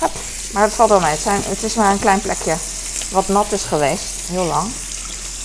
Hup. 0.00 0.10
Maar 0.52 0.62
het 0.62 0.72
valt 0.72 0.88
wel 0.90 1.00
mee. 1.00 1.10
Het, 1.10 1.20
zijn, 1.20 1.42
het 1.44 1.62
is 1.62 1.74
maar 1.74 1.90
een 1.90 1.98
klein 1.98 2.20
plekje 2.20 2.56
wat 3.10 3.28
nat 3.28 3.52
is 3.52 3.62
geweest. 3.62 4.04
Heel 4.30 4.44
lang. 4.44 4.70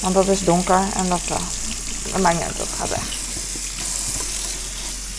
Want 0.01 0.13
dat 0.13 0.27
is 0.27 0.43
donker 0.43 0.83
en 0.95 1.09
dat, 1.09 1.21
uh, 1.31 1.37
dat 2.15 2.23
maakt 2.23 2.35
niet 2.35 2.45
uit. 2.45 2.57
Dat 2.57 2.67
gaat 2.67 2.89
weg. 2.89 3.23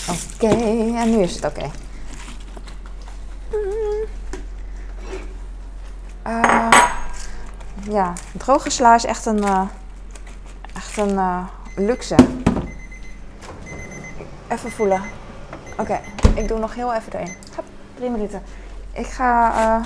Oké, 0.08 0.48
en 0.96 1.10
nu 1.10 1.22
is 1.22 1.34
het 1.34 1.44
oké. 1.44 1.58
Okay. 1.58 1.70
Uh, 6.26 6.80
ja, 7.90 8.12
droge 8.32 8.70
sla 8.70 8.94
is 8.94 9.04
echt 9.04 9.26
een, 9.26 9.42
uh, 9.42 9.62
echt 10.74 10.96
een 10.96 11.12
uh, 11.12 11.44
luxe. 11.76 12.16
Even 14.48 14.70
voelen. 14.70 15.02
Oké, 15.78 16.00
ik 16.34 16.48
doe 16.48 16.58
nog 16.58 16.74
heel 16.74 16.94
even 16.94 17.12
erin. 17.12 17.34
Hup, 17.54 17.64
drie 17.94 18.10
minuten. 18.10 18.42
Ik 18.92 19.06
ga, 19.06 19.80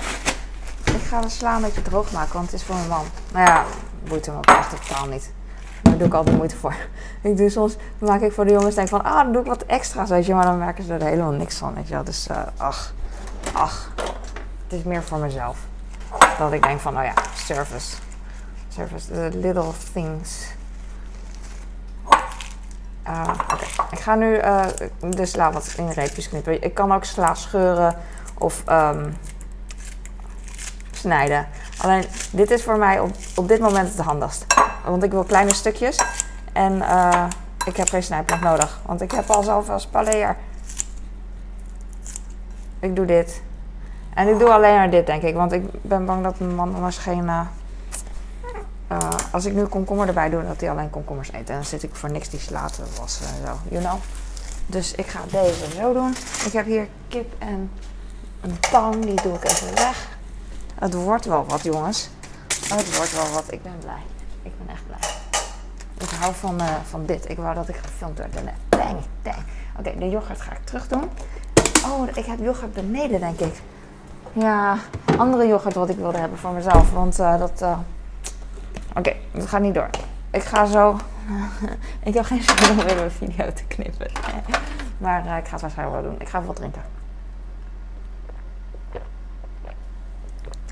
ik 0.83 1.01
ga 1.01 1.21
de 1.21 1.29
sla 1.29 1.55
een 1.55 1.61
beetje 1.61 1.81
droog 1.81 2.11
maken, 2.11 2.33
want 2.33 2.51
het 2.51 2.59
is 2.59 2.65
voor 2.65 2.75
mijn 2.75 2.87
man. 2.87 3.05
Nou 3.31 3.45
ja, 3.45 3.65
boeit 4.03 4.25
hem 4.25 4.35
ook 4.35 4.45
echt 4.45 4.69
totaal 4.69 5.05
niet. 5.05 5.31
Doe 6.01 6.09
ik 6.09 6.15
altijd 6.15 6.37
moeite 6.37 6.55
voor. 6.55 6.75
Ik 7.21 7.37
doe 7.37 7.49
soms, 7.49 7.75
maak 7.97 8.21
ik 8.21 8.31
voor 8.31 8.45
de 8.45 8.51
jongens 8.51 8.75
denk 8.75 8.87
van, 8.87 9.03
ah, 9.03 9.15
dan 9.15 9.31
doe 9.31 9.41
ik 9.41 9.47
wat 9.47 9.65
extra's, 9.65 10.09
weet 10.09 10.25
je. 10.25 10.33
Maar 10.33 10.45
dan 10.45 10.57
merken 10.57 10.83
ze 10.83 10.93
er 10.93 11.03
helemaal 11.03 11.31
niks 11.31 11.57
van, 11.57 11.73
weet 11.73 11.87
je. 11.87 12.03
Dus, 12.03 12.27
uh, 12.31 12.37
ach, 12.57 12.93
ach. 13.53 13.91
Het 14.63 14.79
is 14.79 14.83
meer 14.83 15.03
voor 15.03 15.17
mezelf. 15.17 15.57
Dat 16.37 16.51
ik 16.51 16.63
denk 16.63 16.79
van, 16.79 16.93
nou 16.93 17.05
ja, 17.05 17.13
service. 17.35 17.95
Service, 18.67 19.07
the 19.07 19.37
little 19.37 19.71
things. 19.93 20.53
Uh, 23.07 23.33
ik 23.91 23.99
ga 23.99 24.15
nu 24.15 24.37
uh, 24.37 24.65
de 25.09 25.25
sla 25.25 25.51
wat 25.51 25.73
in 25.77 25.89
reepjes 25.89 26.29
knippen. 26.29 26.63
Ik 26.63 26.73
kan 26.73 26.93
ook 26.93 27.03
sla 27.03 27.33
scheuren 27.33 27.95
of 28.37 28.63
um, 28.69 29.17
snijden. 30.91 31.47
Alleen, 31.77 32.05
dit 32.31 32.51
is 32.51 32.63
voor 32.63 32.77
mij 32.77 32.99
op, 32.99 33.11
op 33.35 33.47
dit 33.47 33.59
moment 33.59 33.87
het 33.87 34.05
handigst. 34.05 34.45
Want 34.85 35.03
ik 35.03 35.11
wil 35.11 35.23
kleine 35.23 35.53
stukjes. 35.53 35.99
En 36.53 36.75
uh, 36.75 37.25
ik 37.65 37.77
heb 37.77 37.89
geen 37.89 38.03
snijplank 38.03 38.41
nodig. 38.41 38.79
Want 38.85 39.01
ik 39.01 39.11
heb 39.11 39.29
al 39.29 39.43
zoveel 39.43 39.79
spaleer. 39.79 40.37
Ik 42.79 42.95
doe 42.95 43.05
dit. 43.05 43.41
En 44.13 44.27
ik 44.27 44.39
doe 44.39 44.49
alleen 44.49 44.75
maar 44.75 44.89
dit, 44.89 45.05
denk 45.05 45.21
ik. 45.21 45.35
Want 45.35 45.51
ik 45.51 45.81
ben 45.81 46.05
bang 46.05 46.23
dat 46.23 46.39
mijn 46.39 46.55
man 46.55 46.75
anders 46.75 46.97
geen... 46.97 47.23
Uh, 47.23 47.41
uh, 48.91 48.97
als 49.31 49.45
ik 49.45 49.53
nu 49.53 49.65
komkommer 49.65 50.07
erbij 50.07 50.29
doe, 50.29 50.43
dat 50.47 50.59
hij 50.59 50.71
alleen 50.71 50.89
komkommers 50.89 51.33
eet. 51.33 51.49
En 51.49 51.55
dan 51.55 51.65
zit 51.65 51.83
ik 51.83 51.95
voor 51.95 52.11
niks 52.11 52.29
die 52.29 52.39
sla 52.39 52.67
te 52.67 52.83
wassen 52.99 53.25
en 53.25 53.47
zo. 53.47 53.53
You 53.69 53.83
know? 53.83 53.99
Dus 54.65 54.95
ik 54.95 55.07
ga 55.07 55.19
deze 55.31 55.75
zo 55.75 55.93
doen. 55.93 56.15
Ik 56.45 56.51
heb 56.51 56.65
hier 56.65 56.87
kip 57.07 57.33
en 57.37 57.71
een 58.41 58.59
tang. 58.59 59.05
Die 59.05 59.21
doe 59.21 59.35
ik 59.35 59.43
even 59.43 59.75
weg. 59.75 60.07
Het 60.75 60.93
wordt 60.93 61.25
wel 61.25 61.45
wat, 61.45 61.63
jongens. 61.63 62.09
Het 62.67 62.95
wordt 62.97 63.15
wel 63.15 63.31
wat. 63.31 63.51
Ik 63.51 63.63
ben 63.63 63.77
blij. 63.79 64.01
Ik 64.43 64.51
ben 64.57 64.69
echt 64.69 64.87
blij. 64.87 65.09
Ik 65.97 66.09
hou 66.09 66.33
van, 66.33 66.61
uh, 66.61 66.75
van 66.89 67.05
dit. 67.05 67.29
Ik 67.29 67.37
wou 67.37 67.55
dat 67.55 67.67
ik 67.69 67.75
gefilmd 67.75 68.17
werd 68.17 68.33
daarnet. 68.33 68.53
Dang, 68.69 68.97
dang. 69.21 69.43
Oké, 69.79 69.97
de 69.97 70.09
yoghurt 70.09 70.41
ga 70.41 70.51
ik 70.51 70.63
terug 70.63 70.87
doen. 70.87 71.09
Oh, 71.85 72.07
ik 72.13 72.25
heb 72.25 72.39
yoghurt 72.39 72.73
beneden, 72.73 73.19
denk 73.19 73.39
ik. 73.39 73.61
Ja, 74.33 74.77
andere 75.17 75.47
yoghurt 75.47 75.75
wat 75.75 75.89
ik 75.89 75.97
wilde 75.97 76.17
hebben 76.17 76.37
voor 76.37 76.51
mezelf. 76.51 76.91
Want 76.91 77.19
uh, 77.19 77.39
dat... 77.39 77.61
Uh... 77.61 77.77
Oké, 78.89 78.99
okay, 78.99 79.21
dat 79.31 79.47
gaat 79.47 79.61
niet 79.61 79.73
door. 79.73 79.89
Ik 80.31 80.43
ga 80.43 80.65
zo... 80.65 80.97
ik 82.03 82.13
heb 82.13 82.25
geen 82.25 82.43
zin 82.43 82.69
om 82.69 82.85
weer 82.85 83.01
een 83.01 83.11
video 83.11 83.53
te 83.53 83.63
knippen. 83.67 84.11
maar 84.97 85.19
ik 85.19 85.47
ga 85.47 85.51
het 85.51 85.61
waarschijnlijk 85.61 86.01
wel 86.01 86.11
doen. 86.11 86.21
Ik 86.21 86.29
ga 86.29 86.41
wat 86.41 86.55
drinken. 86.55 86.81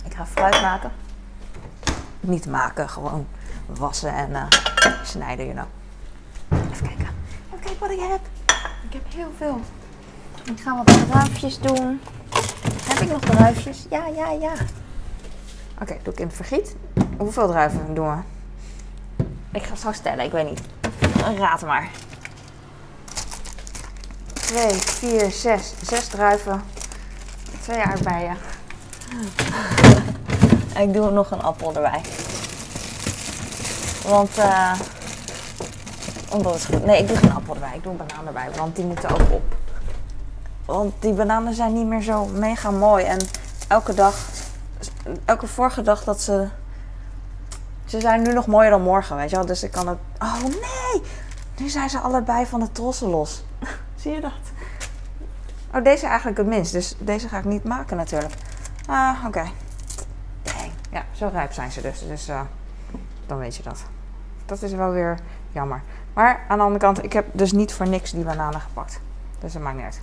Ik 0.04 0.14
ga 0.16 0.26
fruit 0.26 0.62
maken. 0.62 0.92
Niet 2.20 2.48
maken, 2.48 2.90
gewoon 2.90 3.28
wassen 3.78 4.14
en 4.14 4.30
uh, 4.30 4.44
snijden, 5.04 5.46
you 5.46 5.58
know. 5.58 5.68
Even 6.72 6.88
kijken. 6.88 7.08
Even 7.48 7.60
kijken 7.60 7.80
wat 7.80 7.90
ik 7.90 8.00
heb. 8.00 8.20
Ik 8.90 8.94
heb 8.94 9.14
heel 9.14 9.32
veel. 9.38 9.62
Ik 10.44 10.60
ga 10.60 10.76
wat 10.76 11.10
druifjes 11.10 11.60
doen. 11.60 12.02
Heb 12.84 13.00
ik 13.00 13.12
nog 13.12 13.20
druifjes? 13.20 13.86
Ja, 13.90 14.08
ja, 14.08 14.32
ja. 14.32 14.54
Oké, 15.82 15.98
doe 16.04 16.14
ik 16.14 16.20
in 16.20 16.28
het 16.28 16.36
vergiet. 16.36 16.76
Hoeveel 17.18 17.48
druiven 17.48 17.94
doen 17.94 18.16
we? 18.16 18.22
Ik 19.52 19.64
ga 19.64 19.76
straks 19.76 20.00
tellen, 20.00 20.26
ik 20.26 20.32
weet 20.32 20.50
niet. 20.50 20.62
Raad 21.38 21.62
maar. 21.62 21.90
2, 24.34 24.70
4, 24.72 25.32
6. 25.32 25.74
6 25.82 26.08
druiven. 26.08 26.64
2 27.62 27.78
aardbeien. 27.82 28.38
En 30.74 30.84
ik 30.88 30.94
doe 30.94 31.12
nog 31.12 31.32
een 31.32 31.42
appel 31.42 31.76
erbij. 31.76 32.02
Want, 34.10 34.38
uh, 34.38 34.74
omdat. 36.30 36.68
Nee, 36.86 37.02
ik 37.02 37.08
doe 37.08 37.18
geen 37.18 37.34
appel 37.34 37.54
erbij. 37.54 37.76
Ik 37.76 37.84
doe 37.84 37.92
een 37.92 37.98
banaan 37.98 38.28
erbij. 38.28 38.50
Want 38.56 38.76
die 38.76 38.86
moeten 38.86 39.10
ook 39.10 39.32
op. 39.32 39.56
Want 40.66 40.94
die 41.00 41.14
bananen 41.14 41.54
zijn 41.54 41.74
niet 41.74 41.86
meer 41.86 42.02
zo 42.02 42.26
mega 42.26 42.72
mooi. 42.72 43.06
En 43.06 43.20
elke 43.68 43.94
dag, 43.94 44.16
elke 45.26 45.48
vorige 45.48 45.82
dag 45.82 46.04
dat 46.04 46.22
ze. 46.22 46.48
Ze 47.86 48.00
zijn 48.00 48.22
nu 48.22 48.34
nog 48.34 48.48
mooier 48.48 48.70
dan 48.70 48.82
morgen, 48.82 49.16
weet 49.16 49.30
je 49.30 49.36
wel. 49.36 49.46
Dus 49.46 49.64
ik 49.64 49.72
kan 49.72 49.88
het. 49.88 49.98
Oh 50.20 50.44
nee! 50.44 51.02
Nu 51.58 51.70
zijn 51.70 51.90
ze 51.90 52.00
allebei 52.00 52.46
van 52.46 52.60
de 52.60 52.72
trossen 52.72 53.10
los. 53.10 53.44
Zie 54.02 54.14
je 54.14 54.22
dat? 54.22 54.32
Oh, 55.74 55.84
deze 55.84 56.06
eigenlijk 56.06 56.38
het 56.38 56.48
minst. 56.48 56.72
Dus 56.72 56.96
deze 57.00 57.28
ga 57.28 57.38
ik 57.38 57.46
niet 57.46 57.64
maken 57.64 57.98
natuurlijk. 57.98 58.34
Ah, 58.86 59.18
oké. 59.26 59.28
Okay. 59.28 59.52
Ja, 60.92 61.06
zo 61.12 61.30
rijp 61.34 61.54
zijn 61.54 61.72
ze 61.72 61.82
dus. 61.82 62.08
Dus 62.08 62.30
uh, 62.30 62.42
dan 63.26 63.38
weet 63.38 63.56
je 63.56 63.64
dat. 63.64 63.84
Dat 64.50 64.62
is 64.62 64.72
wel 64.72 64.92
weer 64.92 65.20
jammer. 65.52 65.82
Maar 66.14 66.46
aan 66.48 66.58
de 66.58 66.64
andere 66.64 66.86
kant, 66.86 67.04
ik 67.04 67.14
heb 67.14 67.26
dus 67.32 67.52
niet 67.52 67.74
voor 67.74 67.88
niks 67.88 68.12
die 68.12 68.24
bananen 68.24 68.62
gepakt. 68.62 69.00
Dus 69.40 69.54
dat 69.54 69.62
maakt 69.62 69.76
niet 69.76 69.86
uit. 69.86 70.02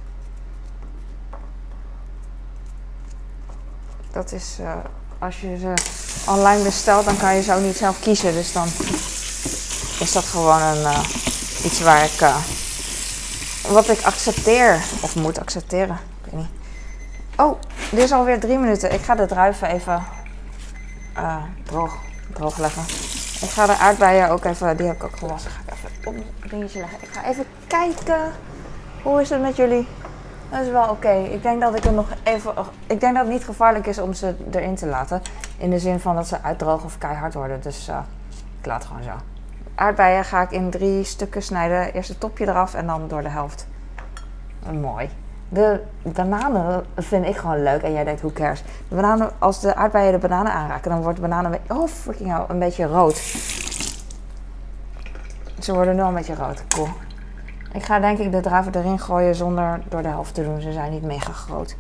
Dat 4.13 4.33
is, 4.33 4.57
uh, 4.61 4.75
als 5.19 5.41
je 5.41 5.59
ze 5.59 5.73
online 6.31 6.63
bestelt, 6.63 7.05
dan 7.05 7.17
kan 7.17 7.35
je 7.35 7.55
ook 7.55 7.63
niet 7.63 7.77
zelf 7.77 8.01
kiezen. 8.01 8.33
Dus 8.33 8.53
dan 8.53 8.67
is 10.01 10.13
dat 10.13 10.25
gewoon 10.25 10.63
een, 10.63 10.81
uh, 10.81 10.99
iets 11.65 11.81
waar 11.81 12.05
ik, 12.05 12.31
wat 13.69 13.89
ik 13.89 14.03
accepteer. 14.03 14.75
Of 15.03 15.17
moet 15.17 15.39
accepteren. 15.39 15.99
Ik 16.25 16.31
weet 16.31 16.41
niet. 16.41 16.51
Oh, 17.37 17.61
dit 17.91 18.01
is 18.01 18.13
alweer 18.13 18.41
drie 18.41 18.59
minuten. 18.59 18.93
Ik 18.93 19.03
ga 19.03 19.15
de 19.15 19.27
druiven 19.27 19.69
even 19.69 20.03
droog, 21.65 21.97
droog 22.33 22.59
leggen. 22.59 23.06
Ik 23.41 23.49
ga 23.49 23.67
de 23.67 23.77
aardbeien 23.77 24.31
ook 24.31 24.45
even, 24.45 24.77
die 24.77 24.87
heb 24.87 24.97
ik 24.97 25.05
ook 25.05 25.17
gewassen. 25.17 25.51
Ga 25.51 25.61
ik 25.67 25.73
even 25.73 26.09
op 26.09 26.15
een 26.15 26.49
dingetje 26.49 26.79
leggen. 26.79 26.99
Ik 27.03 27.09
ga 27.09 27.25
even 27.25 27.45
kijken. 27.67 28.33
Hoe 29.03 29.21
is 29.21 29.31
het 29.31 29.41
met 29.41 29.57
jullie? 29.57 29.89
Dat 30.51 30.61
is 30.61 30.71
wel 30.71 30.89
oké. 30.89 31.13
Ik 31.13 31.43
denk 31.43 31.61
dat 31.61 31.77
ik 31.77 31.85
er 31.85 31.93
nog 31.93 32.09
even. 32.23 32.53
Ik 32.87 33.01
denk 33.01 33.15
dat 33.15 33.25
het 33.25 33.33
niet 33.33 33.45
gevaarlijk 33.45 33.87
is 33.87 33.99
om 33.99 34.13
ze 34.13 34.35
erin 34.51 34.75
te 34.75 34.87
laten. 34.87 35.23
In 35.57 35.71
de 35.71 35.79
zin 35.79 36.01
van 36.01 36.15
dat 36.15 36.29
ze 36.29 36.43
uitdrogen 36.43 36.85
of 36.85 36.99
keihard 36.99 37.35
worden. 37.35 37.61
Dus 37.61 37.89
uh, 37.89 37.99
ik 38.61 38.67
laat 38.67 38.79
het 38.79 38.87
gewoon 38.87 39.03
zo. 39.03 39.11
Aardbeien 39.75 40.25
ga 40.25 40.43
ik 40.43 40.51
in 40.51 40.71
drie 40.71 41.05
stukken 41.05 41.43
snijden. 41.43 41.93
Eerst 41.93 42.09
het 42.09 42.21
topje 42.21 42.49
eraf 42.49 42.75
en 42.75 42.87
dan 42.87 43.09
door 43.09 43.23
de 43.23 43.29
helft. 43.29 43.67
Mooi. 44.73 45.11
De 45.49 45.81
bananen 46.03 46.85
vind 46.97 47.27
ik 47.27 47.37
gewoon 47.37 47.63
leuk. 47.63 47.83
En 47.83 47.93
jij 47.93 48.05
denkt, 48.05 48.21
hoe 48.21 48.33
cares? 48.33 48.63
De 48.89 48.95
bananen, 48.95 49.31
als 49.39 49.61
de 49.61 49.75
aardbeien 49.75 50.13
de 50.13 50.19
bananen 50.19 50.53
aanraken, 50.53 50.91
dan 50.91 51.03
wordt 51.03 51.17
de 51.17 51.29
bananen 51.29 51.61
oh, 51.69 51.89
freaking 51.89 52.31
hell, 52.31 52.45
een 52.49 52.59
beetje 52.59 52.85
rood. 52.85 53.17
Ze 55.61 55.75
worden 55.75 55.95
nu 55.95 56.03
al 56.03 56.09
een 56.09 56.15
beetje 56.15 56.35
rood. 56.35 56.65
Cool. 56.69 56.89
Ik 57.73 57.83
ga 57.85 58.01
denk 58.01 58.19
ik 58.19 58.33
de 58.33 58.41
druiven 58.41 58.75
erin 58.75 58.99
gooien 58.99 59.35
zonder 59.35 59.81
door 59.89 60.03
de 60.03 60.09
helft 60.09 60.35
te 60.35 60.43
doen. 60.43 60.61
Ze 60.61 60.73
zijn 60.73 60.91
niet 60.91 61.03
mega 61.03 61.33
groot. 61.33 61.77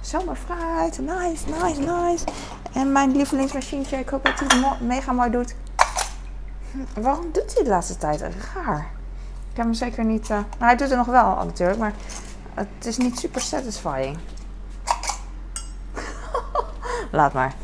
Zomerfruit. 0.00 0.98
Nice, 0.98 1.44
nice, 1.62 1.80
nice. 1.80 2.24
En 2.72 2.92
mijn 2.92 3.16
lievelingsmachientje. 3.16 3.96
Ik 3.96 4.08
hoop 4.08 4.24
dat 4.24 4.40
hij 4.40 4.60
het 4.60 4.80
mega 4.80 5.12
mooi 5.12 5.30
doet. 5.30 5.54
Hm, 6.72 7.00
waarom 7.02 7.32
doet 7.32 7.54
hij 7.54 7.64
de 7.64 7.70
laatste 7.70 7.96
tijd? 7.96 8.20
Raar. 8.20 8.86
Ik 9.50 9.56
heb 9.56 9.64
hem 9.64 9.74
zeker 9.74 10.04
niet... 10.04 10.22
Uh... 10.22 10.28
Nou, 10.28 10.44
hij 10.58 10.76
doet 10.76 10.88
het 10.88 10.96
nog 10.96 11.06
wel 11.06 11.34
natuurlijk, 11.44 11.78
maar 11.78 11.92
het 12.58 12.86
is 12.86 12.96
niet 12.96 13.18
super 13.18 13.40
satisfying. 13.40 14.18
Laat 17.10 17.32
maar. 17.32 17.54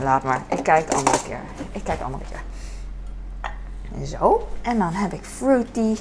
Laat 0.00 0.22
maar. 0.22 0.42
Ik 0.48 0.62
kijk 0.62 0.90
de 0.90 0.96
andere 0.96 1.22
keer. 1.22 1.40
Ik 1.72 1.84
kijk 1.84 1.98
de 1.98 2.04
andere 2.04 2.24
keer. 2.24 2.44
Zo. 4.06 4.48
En 4.62 4.78
dan 4.78 4.92
heb 4.92 5.12
ik 5.12 5.24
fruity. 5.24 5.96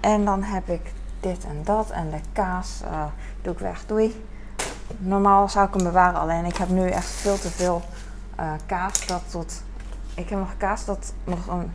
En 0.00 0.24
dan 0.24 0.42
heb 0.42 0.68
ik 0.68 0.92
dit 1.20 1.44
en 1.44 1.60
dat. 1.64 1.90
En 1.90 2.10
de 2.10 2.20
kaas 2.32 2.80
uh, 2.84 3.04
doe 3.42 3.52
ik 3.52 3.58
weg. 3.58 3.86
Doei. 3.86 4.24
Normaal 4.98 5.48
zou 5.48 5.66
ik 5.68 5.74
hem 5.74 5.84
bewaren. 5.84 6.20
Alleen 6.20 6.44
ik 6.44 6.56
heb 6.56 6.68
nu 6.68 6.88
echt 6.88 7.10
veel 7.10 7.38
te 7.38 7.50
veel 7.50 7.82
uh, 8.40 8.52
kaas. 8.66 9.06
Dat 9.06 9.22
tot... 9.30 9.62
Ik 10.14 10.28
heb 10.28 10.38
nog 10.38 10.56
kaas 10.56 10.84
dat 10.84 11.12
nog 11.24 11.46
een 11.46 11.72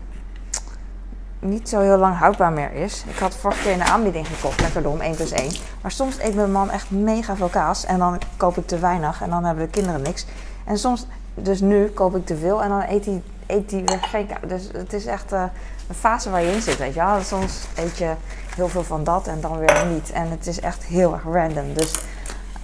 niet 1.40 1.70
zo 1.70 1.80
heel 1.80 1.98
lang 1.98 2.18
houdbaar 2.18 2.52
meer 2.52 2.74
is. 2.74 3.04
Ik 3.08 3.18
had 3.18 3.36
vorige 3.36 3.62
keer 3.62 3.78
de 3.78 3.84
aanbieding 3.84 4.28
gekocht, 4.28 4.62
lekker 4.62 4.82
dom, 4.82 5.02
1 5.02 5.16
plus 5.16 5.32
1. 5.32 5.52
Maar 5.82 5.92
soms 5.92 6.20
eet 6.20 6.36
mijn 6.36 6.52
man 6.52 6.70
echt 6.70 6.92
mega 6.92 7.36
veel 7.36 7.48
kaas 7.48 7.86
en 7.86 8.00
dan 8.00 8.20
koop 8.38 8.58
ik 8.58 8.68
te 8.68 8.80
weinig 8.80 9.22
en 9.22 9.30
dan 9.30 9.44
hebben 9.44 9.66
de 9.66 9.72
kinderen 9.72 10.02
niks. 10.02 10.26
En 10.66 10.78
soms, 10.78 11.06
dus 11.34 11.62
nu 11.62 11.88
koop 11.88 12.16
ik 12.16 12.26
te 12.26 12.38
veel 12.38 12.64
en 12.64 12.70
dan 12.70 12.84
eet 12.88 13.06
hij, 13.06 13.22
eet 13.46 13.72
weer 13.72 14.00
geen 14.02 14.28
kaas. 14.28 14.40
Dus 14.48 14.70
het 14.72 14.94
is 14.94 15.06
echt 15.06 15.34
uh, 15.34 15.44
een 15.88 15.96
fase 15.96 16.30
waar 16.30 16.42
je 16.42 16.52
in 16.52 16.62
zit, 16.62 16.78
weet 16.78 16.94
je 16.94 17.00
wel. 17.00 17.22
Soms 17.22 17.68
eet 17.76 17.98
je 17.98 18.14
heel 18.56 18.68
veel 18.68 18.84
van 18.84 19.04
dat 19.04 19.28
en 19.28 19.42
dan 19.42 19.58
weer 19.58 19.86
niet. 19.86 20.12
En 20.12 20.30
het 20.30 20.48
is 20.48 20.60
echt 20.60 20.84
heel 20.84 21.14
erg 21.14 21.24
random. 21.24 21.74
Dus 21.74 21.94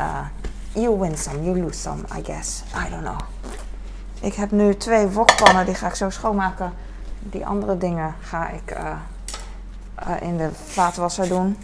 uh, 0.01 0.19
you 0.71 0.99
win 0.99 1.17
some, 1.17 1.43
you 1.43 1.61
lose 1.61 1.79
some, 1.79 2.01
I 2.17 2.23
guess. 2.23 2.63
I 2.87 2.89
don't 2.89 3.03
know. 3.03 3.19
Ik 4.21 4.33
heb 4.33 4.51
nu 4.51 4.75
twee 4.75 5.07
wokpannen, 5.07 5.65
die 5.65 5.75
ga 5.75 5.87
ik 5.87 5.95
zo 5.95 6.09
schoonmaken 6.09 6.73
die 7.23 7.45
andere 7.45 7.77
dingen 7.77 8.15
ga 8.21 8.49
ik 8.49 8.71
uh, 8.71 8.95
uh, 10.07 10.21
in 10.21 10.37
de 10.37 10.49
vaatwasser 10.65 11.27
doen. 11.27 11.57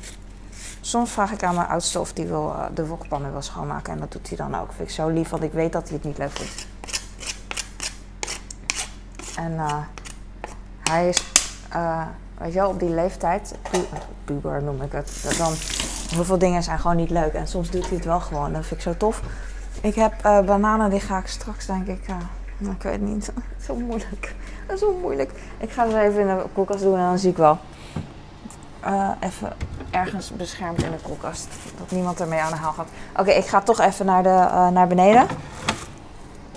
Soms 0.81 1.11
vraag 1.11 1.31
ik 1.31 1.43
aan 1.43 1.55
mijn 1.55 1.67
oudste 1.67 1.99
of 1.99 2.13
die 2.13 2.25
wil, 2.25 2.53
uh, 2.55 2.65
de 2.73 2.87
wokpannen 2.87 3.31
wil 3.31 3.41
schoonmaken. 3.41 3.93
En 3.93 3.99
dat 3.99 4.11
doet 4.11 4.27
hij 4.27 4.37
dan 4.37 4.55
ook. 4.55 4.71
Vind 4.73 4.89
ik 4.89 4.95
zo 4.95 5.07
lief, 5.07 5.29
want 5.29 5.43
ik 5.43 5.51
weet 5.51 5.71
dat 5.71 5.87
hij 5.87 5.97
het 5.97 6.05
niet 6.05 6.17
leuk 6.17 6.31
vindt. 6.31 6.67
En 9.35 9.59
hij 10.83 11.09
is, 11.09 11.23
weet 12.37 12.53
je 12.53 12.59
wel, 12.59 12.69
op 12.69 12.79
die 12.79 12.89
leeftijd, 12.89 13.55
pu 13.71 13.85
puber 14.25 14.63
noem 14.63 14.81
ik 14.81 14.91
het, 14.91 15.35
dan 15.37 15.53
heel 16.09 16.23
veel 16.23 16.37
dingen 16.37 16.63
zijn 16.63 16.79
gewoon 16.79 16.95
niet 16.95 17.09
leuk. 17.09 17.33
En 17.33 17.47
soms 17.47 17.69
doet 17.69 17.87
hij 17.87 17.95
het 17.95 18.05
wel 18.05 18.19
gewoon, 18.19 18.53
dat 18.53 18.65
vind 18.65 18.79
ik 18.79 18.85
zo 18.85 18.97
tof. 18.97 19.21
Ik 19.81 19.95
heb 19.95 20.21
bananen, 20.21 20.89
die 20.89 20.99
ga 20.99 21.17
ik 21.17 21.27
straks 21.27 21.65
denk 21.65 21.87
ik, 21.87 22.05
nou, 22.59 22.75
ik 22.75 22.81
weet 22.81 23.01
niet, 23.01 23.31
zo 23.65 23.75
moeilijk. 23.75 24.35
Dat 24.67 24.75
is 24.75 24.81
zo 24.81 24.97
moeilijk. 25.01 25.31
Ik 25.57 25.71
ga 25.71 25.89
ze 25.89 25.99
even 25.99 26.19
in 26.21 26.27
de 26.27 26.43
koelkast 26.53 26.81
doen 26.81 26.97
en 26.97 27.03
dan 27.03 27.19
zie 27.19 27.29
ik 27.29 27.37
wel. 27.37 27.57
even 29.19 29.53
ergens 29.91 30.31
beschermd 30.31 30.83
in 30.83 30.91
de 30.91 30.97
koelkast. 31.03 31.47
Dat 31.77 31.91
niemand 31.91 32.19
ermee 32.19 32.39
aan 32.39 32.51
de 32.51 32.57
haal 32.57 32.71
gaat. 32.71 32.87
Oké, 33.17 33.31
ik 33.31 33.45
ga 33.45 33.61
toch 33.61 33.79
even 33.79 34.05
naar, 34.05 34.23
de, 34.23 34.29
uh, 34.29 34.67
naar 34.67 34.87
beneden. 34.87 35.27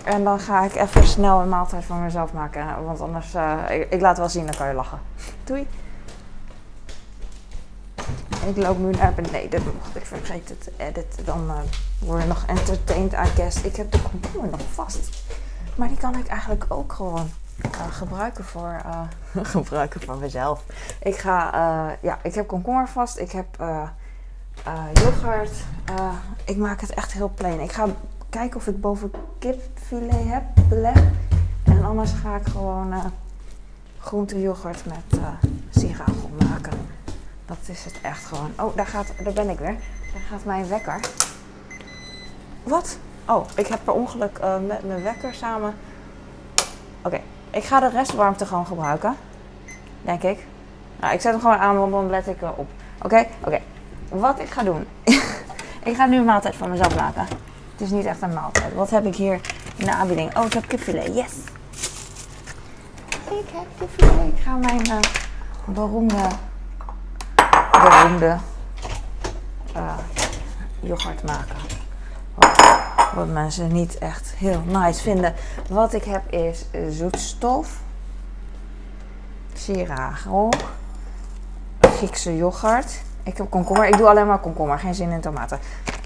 En 0.05 0.25
dan 0.25 0.41
ga 0.41 0.65
ik 0.65 0.75
even 0.75 1.07
snel 1.07 1.41
een 1.41 1.49
maaltijd 1.49 1.85
voor 1.85 1.97
mezelf 1.97 2.33
maken. 2.33 2.85
Want 2.85 3.01
anders, 3.01 3.35
uh, 3.35 3.59
ik, 3.89 4.01
laat 4.01 4.19
wel 4.19 4.29
zien, 4.29 4.47
dan 4.47 4.57
kan 4.57 4.69
je 4.69 4.75
lachen. 4.75 5.01
Doei. 5.45 5.67
Ik 8.47 8.57
loop 8.57 8.79
nu 8.79 8.91
naar 8.91 9.15
beneden. 9.15 9.63
Mocht 9.65 9.97
ik 9.97 10.07
vergeet 10.07 10.49
het 10.49 10.61
te 10.63 10.73
editen, 10.77 11.25
dan 11.25 11.51
word 11.99 12.23
je 12.23 12.29
nog 12.29 12.45
entertained, 12.47 13.13
I 13.13 13.27
guess. 13.35 13.63
Ik 13.63 13.77
heb 13.77 13.93
de 13.93 13.99
komkommer 14.03 14.51
nog 14.51 14.61
vast. 14.73 15.25
Maar 15.75 15.89
die 15.89 15.97
kan 15.97 16.19
ik 16.19 16.27
eigenlijk 16.27 16.65
ook 16.69 16.93
gewoon 16.93 17.31
uh, 17.65 17.87
gebruiken 17.91 18.45
voor, 18.45 18.81
uh, 18.87 19.01
gebruiken 19.55 20.01
voor 20.01 20.17
mezelf. 20.17 20.65
Ik 21.03 21.17
ga, 21.17 21.55
uh, 21.55 21.93
ja, 22.01 22.19
ik 22.23 22.35
heb 22.35 22.47
komkommer 22.47 22.89
vast. 22.89 23.19
Ik 23.19 23.33
heb 23.33 23.47
yoghurt. 24.93 25.65
ik 26.45 26.57
maak 26.57 26.81
het 26.81 26.95
echt 26.95 27.13
heel 27.13 27.33
plain. 27.35 27.61
Ik 27.61 27.73
ga 27.73 27.87
kijken 28.31 28.57
of 28.57 28.67
ik 28.67 28.81
boven 28.81 29.11
kipfilet 29.39 30.29
heb 30.29 30.43
beleg. 30.69 31.03
En 31.65 31.85
anders 31.85 32.13
ga 32.13 32.37
ik 32.37 32.47
gewoon 32.47 33.13
groente 33.99 34.41
yoghurt 34.41 34.87
met 34.87 35.21
siragel 35.71 36.31
maken. 36.39 36.79
Dat 37.47 37.59
is 37.67 37.85
het 37.85 38.01
echt 38.03 38.25
gewoon. 38.25 38.51
Oh, 38.61 38.77
daar, 38.77 38.87
gaat, 38.87 39.13
daar 39.25 39.33
ben 39.33 39.49
ik 39.49 39.59
weer. 39.59 39.77
Daar 40.13 40.23
gaat 40.31 40.45
mijn 40.45 40.69
wekker. 40.69 41.01
Wat? 42.63 42.99
Oh, 43.29 43.47
ik 43.55 43.67
heb 43.67 43.79
per 43.85 43.93
ongeluk 43.93 44.41
met 44.67 44.87
mijn 44.87 45.03
wekker 45.03 45.35
samen. 45.35 45.75
Oké, 47.03 47.21
ik 47.51 47.65
ga 47.65 47.81
de 47.81 47.89
restwarmte 47.89 48.47
gewoon 48.47 48.67
gebruiken. 48.67 49.17
Denk 50.03 50.23
ik. 50.23 50.47
Nou, 51.01 51.15
ik 51.15 51.21
zet 51.21 51.33
hem 51.33 51.41
gewoon 51.41 51.57
aan, 51.57 51.79
want 51.79 51.93
dan 51.93 52.11
let 52.11 52.27
ik 52.27 52.43
op. 52.43 52.69
Oké? 53.03 53.27
Oké. 53.45 53.61
Wat 54.09 54.41
ik 54.41 54.51
ga 54.51 54.63
doen. 54.63 54.87
ik 55.91 55.97
ga 55.97 56.07
nu 56.07 56.17
een 56.17 56.25
maaltijd 56.25 56.57
voor 56.57 56.69
mezelf 56.69 56.97
maken. 56.97 57.27
Het 57.73 57.81
is 57.81 57.91
niet 57.91 58.05
echt 58.05 58.23
een 58.23 58.35
maaltijd. 58.35 58.75
Wat 58.75 58.91
heb 58.91 59.07
ik 59.07 59.15
hier 59.15 59.41
in 59.77 59.85
de 59.85 59.93
aanbieding? 59.93 60.37
Oh, 60.37 60.45
ik 60.45 60.53
heb 60.53 60.67
kipfilet. 60.67 61.15
Yes! 61.15 61.33
Ik 63.31 63.49
heb 63.53 63.67
kipfilet. 63.79 64.27
Ik 64.37 64.43
ga 64.43 64.57
mijn 64.57 64.89
uh, 64.91 64.99
beroemde, 65.65 66.27
beroemde 67.71 68.37
uh, 69.77 69.99
yoghurt 70.81 71.23
maken. 71.23 71.72
Wat 73.15 73.29
mensen 73.29 73.73
niet 73.73 73.99
echt 73.99 74.35
heel 74.37 74.63
nice 74.67 75.03
vinden. 75.03 75.35
Wat 75.69 75.93
ik 75.93 76.05
heb 76.05 76.33
is 76.33 76.65
zoetstof, 76.91 77.81
siragel, 79.55 80.53
Griekse 81.81 82.37
yoghurt. 82.37 83.03
Ik 83.23 83.37
heb 83.37 83.51
komkommer. 83.51 83.87
Ik 83.87 83.97
doe 83.97 84.09
alleen 84.09 84.27
maar 84.27 84.39
komkommer. 84.39 84.79
Geen 84.79 84.95
zin 84.95 85.11
in 85.11 85.21
tomaten. 85.21 85.59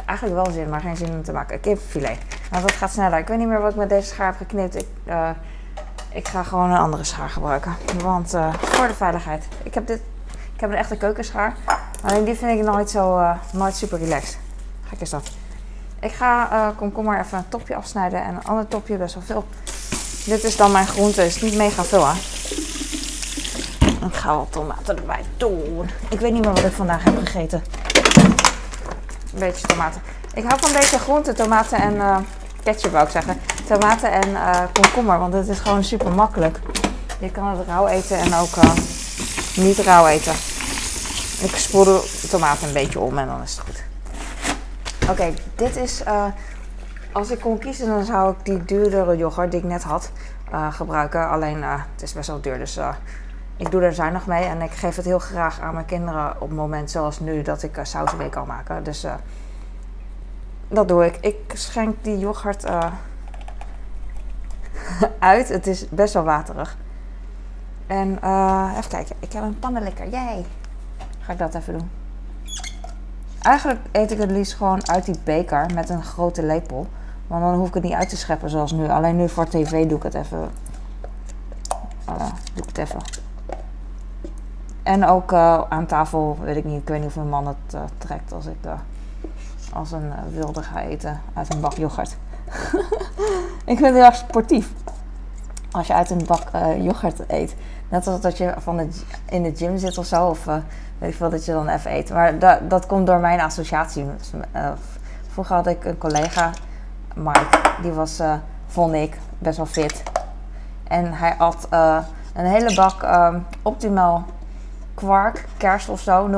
Eigenlijk 0.06 0.44
wel 0.44 0.54
zin, 0.54 0.68
maar 0.68 0.80
geen 0.80 0.96
zin 0.96 1.12
in 1.12 1.22
te 1.22 1.32
maken. 1.32 1.60
Kipfilet. 1.60 2.18
Nou, 2.50 2.62
dat 2.62 2.72
gaat 2.72 2.90
sneller. 2.90 3.18
Ik 3.18 3.28
weet 3.28 3.38
niet 3.38 3.48
meer 3.48 3.60
wat 3.60 3.70
ik 3.70 3.76
met 3.76 3.88
deze 3.88 4.08
schaar 4.08 4.26
heb 4.26 4.36
geknipt. 4.36 4.76
Ik, 4.76 4.86
uh, 5.04 5.30
ik 6.08 6.28
ga 6.28 6.42
gewoon 6.42 6.70
een 6.70 6.78
andere 6.78 7.04
schaar 7.04 7.28
gebruiken. 7.28 7.74
Want 8.02 8.34
uh, 8.34 8.54
voor 8.54 8.86
de 8.86 8.94
veiligheid. 8.94 9.48
Ik 9.62 9.74
heb 9.74 9.86
dit. 9.86 10.00
Ik 10.54 10.60
heb 10.60 10.70
een 10.70 10.76
echte 10.76 10.96
keukenschaar. 10.96 11.56
Alleen 12.02 12.24
die 12.24 12.34
vind 12.34 12.58
ik 12.58 12.66
nooit 12.66 12.90
zo. 12.90 13.18
Uh, 13.18 13.36
nooit 13.52 13.76
super 13.76 13.98
relaxed. 13.98 14.38
Gek 14.88 15.00
is 15.00 15.10
dat. 15.10 15.30
Ik 16.00 16.12
ga 16.12 16.52
uh, 16.52 16.68
komkommer 16.76 17.20
even 17.20 17.38
een 17.38 17.48
topje 17.48 17.74
afsnijden 17.74 18.22
en 18.24 18.34
een 18.34 18.44
ander 18.44 18.68
topje 18.68 18.96
best 18.96 19.14
wel 19.14 19.22
veel. 19.22 19.44
Dit 20.24 20.44
is 20.44 20.56
dan 20.56 20.72
mijn 20.72 20.86
groente, 20.86 21.26
is 21.26 21.40
niet 21.40 21.54
mega 21.54 21.84
veel 21.84 22.06
hè. 22.06 22.12
Ik 24.06 24.14
ga 24.14 24.36
wat 24.36 24.52
tomaten 24.52 24.96
erbij 24.96 25.24
doen. 25.36 25.90
Ik 26.08 26.20
weet 26.20 26.32
niet 26.32 26.44
meer 26.44 26.54
wat 26.54 26.64
ik 26.64 26.72
vandaag 26.72 27.04
heb 27.04 27.18
gegeten. 27.18 27.64
Een 29.32 29.38
beetje 29.38 29.66
tomaten. 29.66 30.02
Ik 30.34 30.44
hou 30.44 30.60
van 30.60 30.72
deze 30.72 30.98
groente, 30.98 31.32
tomaten 31.32 31.78
en 31.78 31.94
uh, 31.94 32.16
ketchup 32.62 32.92
wou 32.92 33.04
ik 33.04 33.10
zeggen. 33.10 33.40
Tomaten 33.66 34.12
en 34.12 34.28
uh, 34.28 34.60
komkommer, 34.72 35.18
want 35.18 35.32
het 35.32 35.48
is 35.48 35.58
gewoon 35.58 35.84
super 35.84 36.12
makkelijk. 36.12 36.60
Je 37.18 37.30
kan 37.30 37.46
het 37.46 37.66
rauw 37.66 37.86
eten 37.86 38.18
en 38.18 38.34
ook 38.34 38.56
niet 39.54 39.78
rauw 39.78 40.06
eten. 40.06 40.32
Ik 41.40 41.56
spoel 41.56 41.84
de 41.84 42.26
tomaten 42.30 42.66
een 42.66 42.72
beetje 42.72 43.00
om 43.00 43.18
en 43.18 43.26
dan 43.26 43.42
is 43.42 43.50
het 43.50 43.60
goed. 43.60 43.85
Oké, 45.10 45.34
dit 45.54 45.76
is. 45.76 46.02
Uh, 46.02 46.26
als 47.12 47.30
ik 47.30 47.40
kon 47.40 47.58
kiezen, 47.58 47.86
dan 47.86 48.04
zou 48.04 48.32
ik 48.32 48.44
die 48.44 48.64
duurdere 48.64 49.16
yoghurt 49.16 49.50
die 49.50 49.60
ik 49.60 49.66
net 49.66 49.82
had 49.82 50.10
uh, 50.52 50.72
gebruiken. 50.72 51.28
Alleen 51.28 51.58
uh, 51.58 51.82
het 51.92 52.02
is 52.02 52.12
best 52.12 52.28
wel 52.28 52.40
duur, 52.40 52.58
dus 52.58 52.80
ik 53.56 53.70
doe 53.70 53.82
er 53.82 53.94
zuinig 53.94 54.26
mee. 54.26 54.44
En 54.44 54.62
ik 54.62 54.70
geef 54.70 54.96
het 54.96 55.04
heel 55.04 55.18
graag 55.18 55.60
aan 55.60 55.74
mijn 55.74 55.86
kinderen 55.86 56.34
op 56.40 56.48
het 56.48 56.56
moment 56.58 56.90
zoals 56.90 57.20
nu 57.20 57.42
dat 57.42 57.62
ik 57.62 57.78
sausweek 57.82 58.30
kan 58.30 58.46
maken. 58.46 58.84
Dus 58.84 59.06
dat 60.68 60.88
doe 60.88 61.06
ik. 61.06 61.16
Ik 61.20 61.52
schenk 61.54 61.96
die 62.00 62.18
yoghurt 62.18 62.66
uit. 65.18 65.48
Het 65.48 65.66
is 65.66 65.88
best 65.88 66.14
wel 66.14 66.24
waterig. 66.24 66.76
En 67.86 68.10
even 68.76 68.90
kijken, 68.90 69.16
ik 69.18 69.32
heb 69.32 69.42
een 69.42 69.58
pannenlikker. 69.58 70.08
Jij. 70.08 70.44
Ga 71.20 71.32
ik 71.32 71.38
dat 71.38 71.54
even 71.54 71.78
doen. 71.78 72.05
Eigenlijk 73.42 73.80
eet 73.92 74.10
ik 74.10 74.18
het 74.18 74.30
liefst 74.30 74.54
gewoon 74.54 74.88
uit 74.88 75.04
die 75.04 75.18
beker 75.24 75.66
met 75.74 75.88
een 75.88 76.02
grote 76.02 76.42
lepel. 76.42 76.86
Want 77.26 77.42
dan 77.42 77.54
hoef 77.54 77.68
ik 77.68 77.74
het 77.74 77.82
niet 77.82 77.92
uit 77.92 78.08
te 78.08 78.16
scheppen 78.16 78.50
zoals 78.50 78.72
nu. 78.72 78.88
Alleen 78.88 79.16
nu 79.16 79.28
voor 79.28 79.48
tv 79.48 79.86
doe 79.86 79.96
ik 79.96 80.02
het 80.02 80.14
even. 80.14 80.50
Doe 82.54 82.62
ik 82.62 82.64
het 82.66 82.78
even. 82.78 83.00
En 84.82 85.06
ook 85.06 85.32
uh, 85.32 85.62
aan 85.68 85.86
tafel, 85.86 86.38
weet 86.40 86.56
ik 86.56 86.64
niet. 86.64 86.80
Ik 86.80 86.88
weet 86.88 86.98
niet 86.98 87.08
of 87.08 87.16
mijn 87.16 87.28
man 87.28 87.46
het 87.46 87.74
uh, 87.74 87.80
trekt 87.98 88.32
als 88.32 88.46
ik 88.46 88.56
als 89.72 89.92
een 89.92 90.12
wilde 90.32 90.62
ga 90.62 90.80
eten 90.80 91.20
uit 91.34 91.54
een 91.54 91.60
bak 91.60 91.72
yoghurt. 91.72 92.16
ik 93.64 93.76
vind 93.78 93.80
het 93.80 93.94
heel 93.94 94.04
erg 94.04 94.16
sportief. 94.16 94.72
Als 95.76 95.86
je 95.86 95.94
uit 95.94 96.10
een 96.10 96.26
bak 96.26 96.42
yoghurt 96.80 97.20
eet. 97.26 97.54
Net 97.88 98.06
als 98.06 98.20
dat 98.20 98.38
je 98.38 98.54
van 98.58 98.90
in 99.28 99.42
de 99.42 99.52
gym 99.56 99.78
zit 99.78 99.98
of 99.98 100.06
zo. 100.06 100.26
Of 100.26 100.44
weet 100.98 101.10
ik 101.10 101.14
veel, 101.14 101.30
dat 101.30 101.44
je 101.44 101.52
dan 101.52 101.68
even 101.68 101.94
eet. 101.94 102.10
Maar 102.10 102.38
dat, 102.38 102.70
dat 102.70 102.86
komt 102.86 103.06
door 103.06 103.18
mijn 103.18 103.40
associatie. 103.40 104.04
Uh, 104.04 104.70
vroeger 105.28 105.56
had 105.56 105.66
ik 105.66 105.84
een 105.84 105.98
collega, 105.98 106.50
Mike, 107.14 107.58
die 107.82 107.92
was, 107.92 108.20
vond 108.66 108.94
ik, 108.94 109.18
best 109.38 109.56
wel 109.56 109.66
fit. 109.66 110.02
En 110.88 111.12
hij 111.12 111.34
had 111.38 111.68
een 112.34 112.46
hele 112.46 112.74
bak 112.74 113.06
optimaal 113.62 114.24
kwark, 114.94 115.44
kerst 115.56 115.88
of 115.88 116.00
zo, 116.00 116.28
0%. 116.28 116.34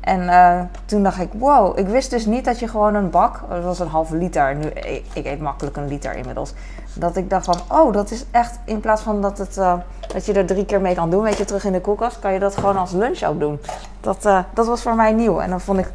En 0.00 0.20
uh, 0.20 0.60
toen 0.84 1.02
dacht 1.02 1.20
ik, 1.20 1.28
wow, 1.32 1.78
ik 1.78 1.86
wist 1.86 2.10
dus 2.10 2.26
niet 2.26 2.44
dat 2.44 2.58
je 2.58 2.68
gewoon 2.68 2.94
een 2.94 3.10
bak, 3.10 3.40
dat 3.48 3.64
was 3.64 3.78
een 3.78 3.88
halve 3.88 4.16
liter, 4.16 4.54
nu, 4.54 4.66
ik, 4.66 5.04
ik 5.12 5.26
eet 5.26 5.40
makkelijk 5.40 5.76
een 5.76 5.88
liter 5.88 6.16
inmiddels. 6.16 6.52
Dat 6.94 7.16
ik 7.16 7.30
dacht 7.30 7.44
van, 7.44 7.58
oh, 7.68 7.92
dat 7.92 8.10
is 8.10 8.24
echt, 8.30 8.58
in 8.64 8.80
plaats 8.80 9.02
van 9.02 9.22
dat, 9.22 9.38
het, 9.38 9.56
uh, 9.56 9.74
dat 10.12 10.26
je 10.26 10.32
er 10.32 10.46
drie 10.46 10.64
keer 10.64 10.80
mee 10.80 10.94
kan 10.94 11.10
doen, 11.10 11.22
weet 11.22 11.36
je, 11.36 11.44
terug 11.44 11.64
in 11.64 11.72
de 11.72 11.80
koelkast, 11.80 12.18
kan 12.18 12.32
je 12.32 12.38
dat 12.38 12.56
gewoon 12.56 12.76
als 12.76 12.92
lunch 12.92 13.22
ook 13.22 13.40
doen. 13.40 13.60
Dat, 14.00 14.26
uh, 14.26 14.38
dat 14.54 14.66
was 14.66 14.82
voor 14.82 14.94
mij 14.94 15.12
nieuw. 15.12 15.40
En 15.40 15.50
dan 15.50 15.60
vond 15.60 15.78
ik, 15.78 15.92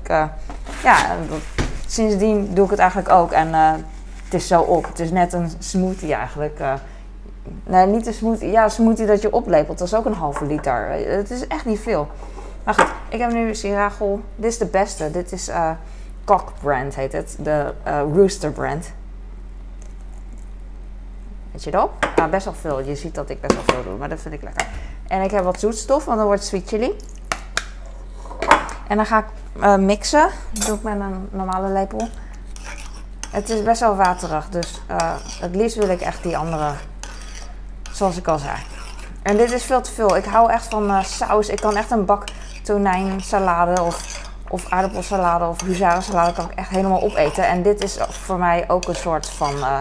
ja, 0.84 0.98
dat, 1.30 1.66
sindsdien 1.88 2.54
doe 2.54 2.66
ik 2.66 2.72
het 2.72 2.80
eigenlijk 2.80 3.10
ook. 3.10 3.32
En 3.32 3.54
het 4.24 4.34
is 4.34 4.48
zo 4.48 4.62
op. 4.62 4.86
Het 4.86 5.00
is 5.00 5.12
net 5.12 5.34
een 5.34 5.52
smoothie 5.60 6.14
eigenlijk. 6.14 6.60
nee, 7.64 7.86
niet 7.86 8.08
een 8.08 8.14
smoothie, 8.14 8.52
ja, 8.52 8.64
een 8.64 8.72
smoothie 8.72 9.06
dat 9.06 9.22
je 9.22 9.34
oplepelt, 9.34 9.78
dat 9.78 9.88
is 9.88 9.96
ook 9.96 10.06
een 10.06 10.14
halve 10.14 10.46
liter. 10.46 10.90
Het 11.08 11.32
is 11.32 11.48
echt 11.48 11.66
niet 11.66 11.80
veel. 11.80 12.08
Maar 12.66 12.74
goed, 12.74 12.88
ik 13.10 13.20
heb 13.20 13.32
nu 13.32 13.56
Siragel. 13.56 14.24
Dit 14.36 14.52
is 14.52 14.58
de 14.58 14.66
beste. 14.66 15.12
Dit 15.12 15.32
is 15.32 15.50
uh, 15.50 15.72
Cock 16.24 16.52
Brand 16.62 16.96
heet 16.96 17.12
het. 17.12 17.36
De 17.40 17.74
uh, 17.88 18.02
Rooster 18.14 18.52
Brand. 18.52 18.92
Weet 21.52 21.64
je 21.64 21.72
dat? 21.72 21.90
Ja, 22.16 22.28
best 22.28 22.46
wel 22.46 22.54
veel. 22.54 22.82
Je 22.82 22.96
ziet 22.96 23.16
dat 23.16 23.30
ik 23.30 23.42
best 23.42 23.56
wel 23.56 23.64
veel 23.66 23.84
doe, 23.84 23.98
maar 23.98 24.10
dat 24.10 24.20
vind 24.20 24.34
ik 24.34 24.42
lekker. 24.42 24.68
En 25.08 25.22
ik 25.22 25.32
heb 25.32 25.44
wat 25.44 25.60
zoetstof, 25.60 26.06
want 26.06 26.18
dan 26.18 26.26
wordt 26.26 26.44
sweet 26.44 26.68
chili. 26.68 26.98
En 28.88 28.96
dan 28.96 29.06
ga 29.06 29.18
ik 29.18 29.26
uh, 29.64 29.76
mixen. 29.76 30.30
Dat 30.52 30.66
doe 30.66 30.76
ik 30.76 30.84
met 30.84 31.00
een 31.00 31.28
normale 31.32 31.68
lepel. 31.68 32.08
Het 33.30 33.50
is 33.50 33.64
best 33.64 33.80
wel 33.80 33.96
waterig, 33.96 34.50
dus 34.50 34.82
het 35.40 35.56
liefst 35.56 35.78
wil 35.78 35.90
ik 35.90 36.02
echt 36.02 36.24
die 36.24 36.38
andere, 36.38 36.72
zoals 37.92 38.18
ik 38.18 38.28
al 38.28 38.38
zei. 38.38 38.58
En 39.22 39.38
dit 39.38 39.52
is 39.52 39.64
veel 39.64 39.82
te 39.82 39.92
veel. 39.92 40.16
Ik 40.16 40.26
hou 40.26 40.52
echt 40.52 40.66
van 40.66 41.04
saus. 41.04 41.50
Ik 41.50 41.62
kan 41.62 41.76
echt 41.76 41.92
een 41.92 42.06
bak 42.06 42.24
tonijnsalade 42.66 43.82
of, 43.82 44.22
of 44.50 44.70
aardappelsalade 44.70 45.46
of 45.46 45.62
huzarensalade 45.62 46.34
kan 46.34 46.52
ik 46.52 46.58
echt 46.58 46.70
helemaal 46.70 47.02
opeten. 47.02 47.48
En 47.48 47.62
dit 47.62 47.84
is 47.84 47.98
voor 48.10 48.38
mij 48.38 48.66
ook 48.68 48.88
een 48.88 48.96
soort 48.96 49.30
van 49.30 49.56
uh, 49.56 49.78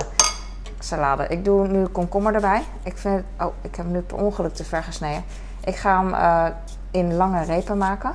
salade. 0.78 1.26
Ik 1.28 1.44
doe 1.44 1.68
nu 1.68 1.86
komkommer 1.86 2.34
erbij. 2.34 2.62
Ik 2.82 2.98
vind 2.98 3.14
het, 3.14 3.46
oh, 3.46 3.54
ik 3.60 3.76
heb 3.76 3.86
nu 3.86 4.00
per 4.00 4.16
ongeluk 4.16 4.54
te 4.54 4.64
ver 4.64 4.82
gesneden. 4.82 5.24
Ik 5.64 5.76
ga 5.76 5.98
hem 5.98 6.14
eh, 6.14 6.46
in 6.90 7.14
lange 7.14 7.44
repen 7.44 7.78
maken. 7.78 8.12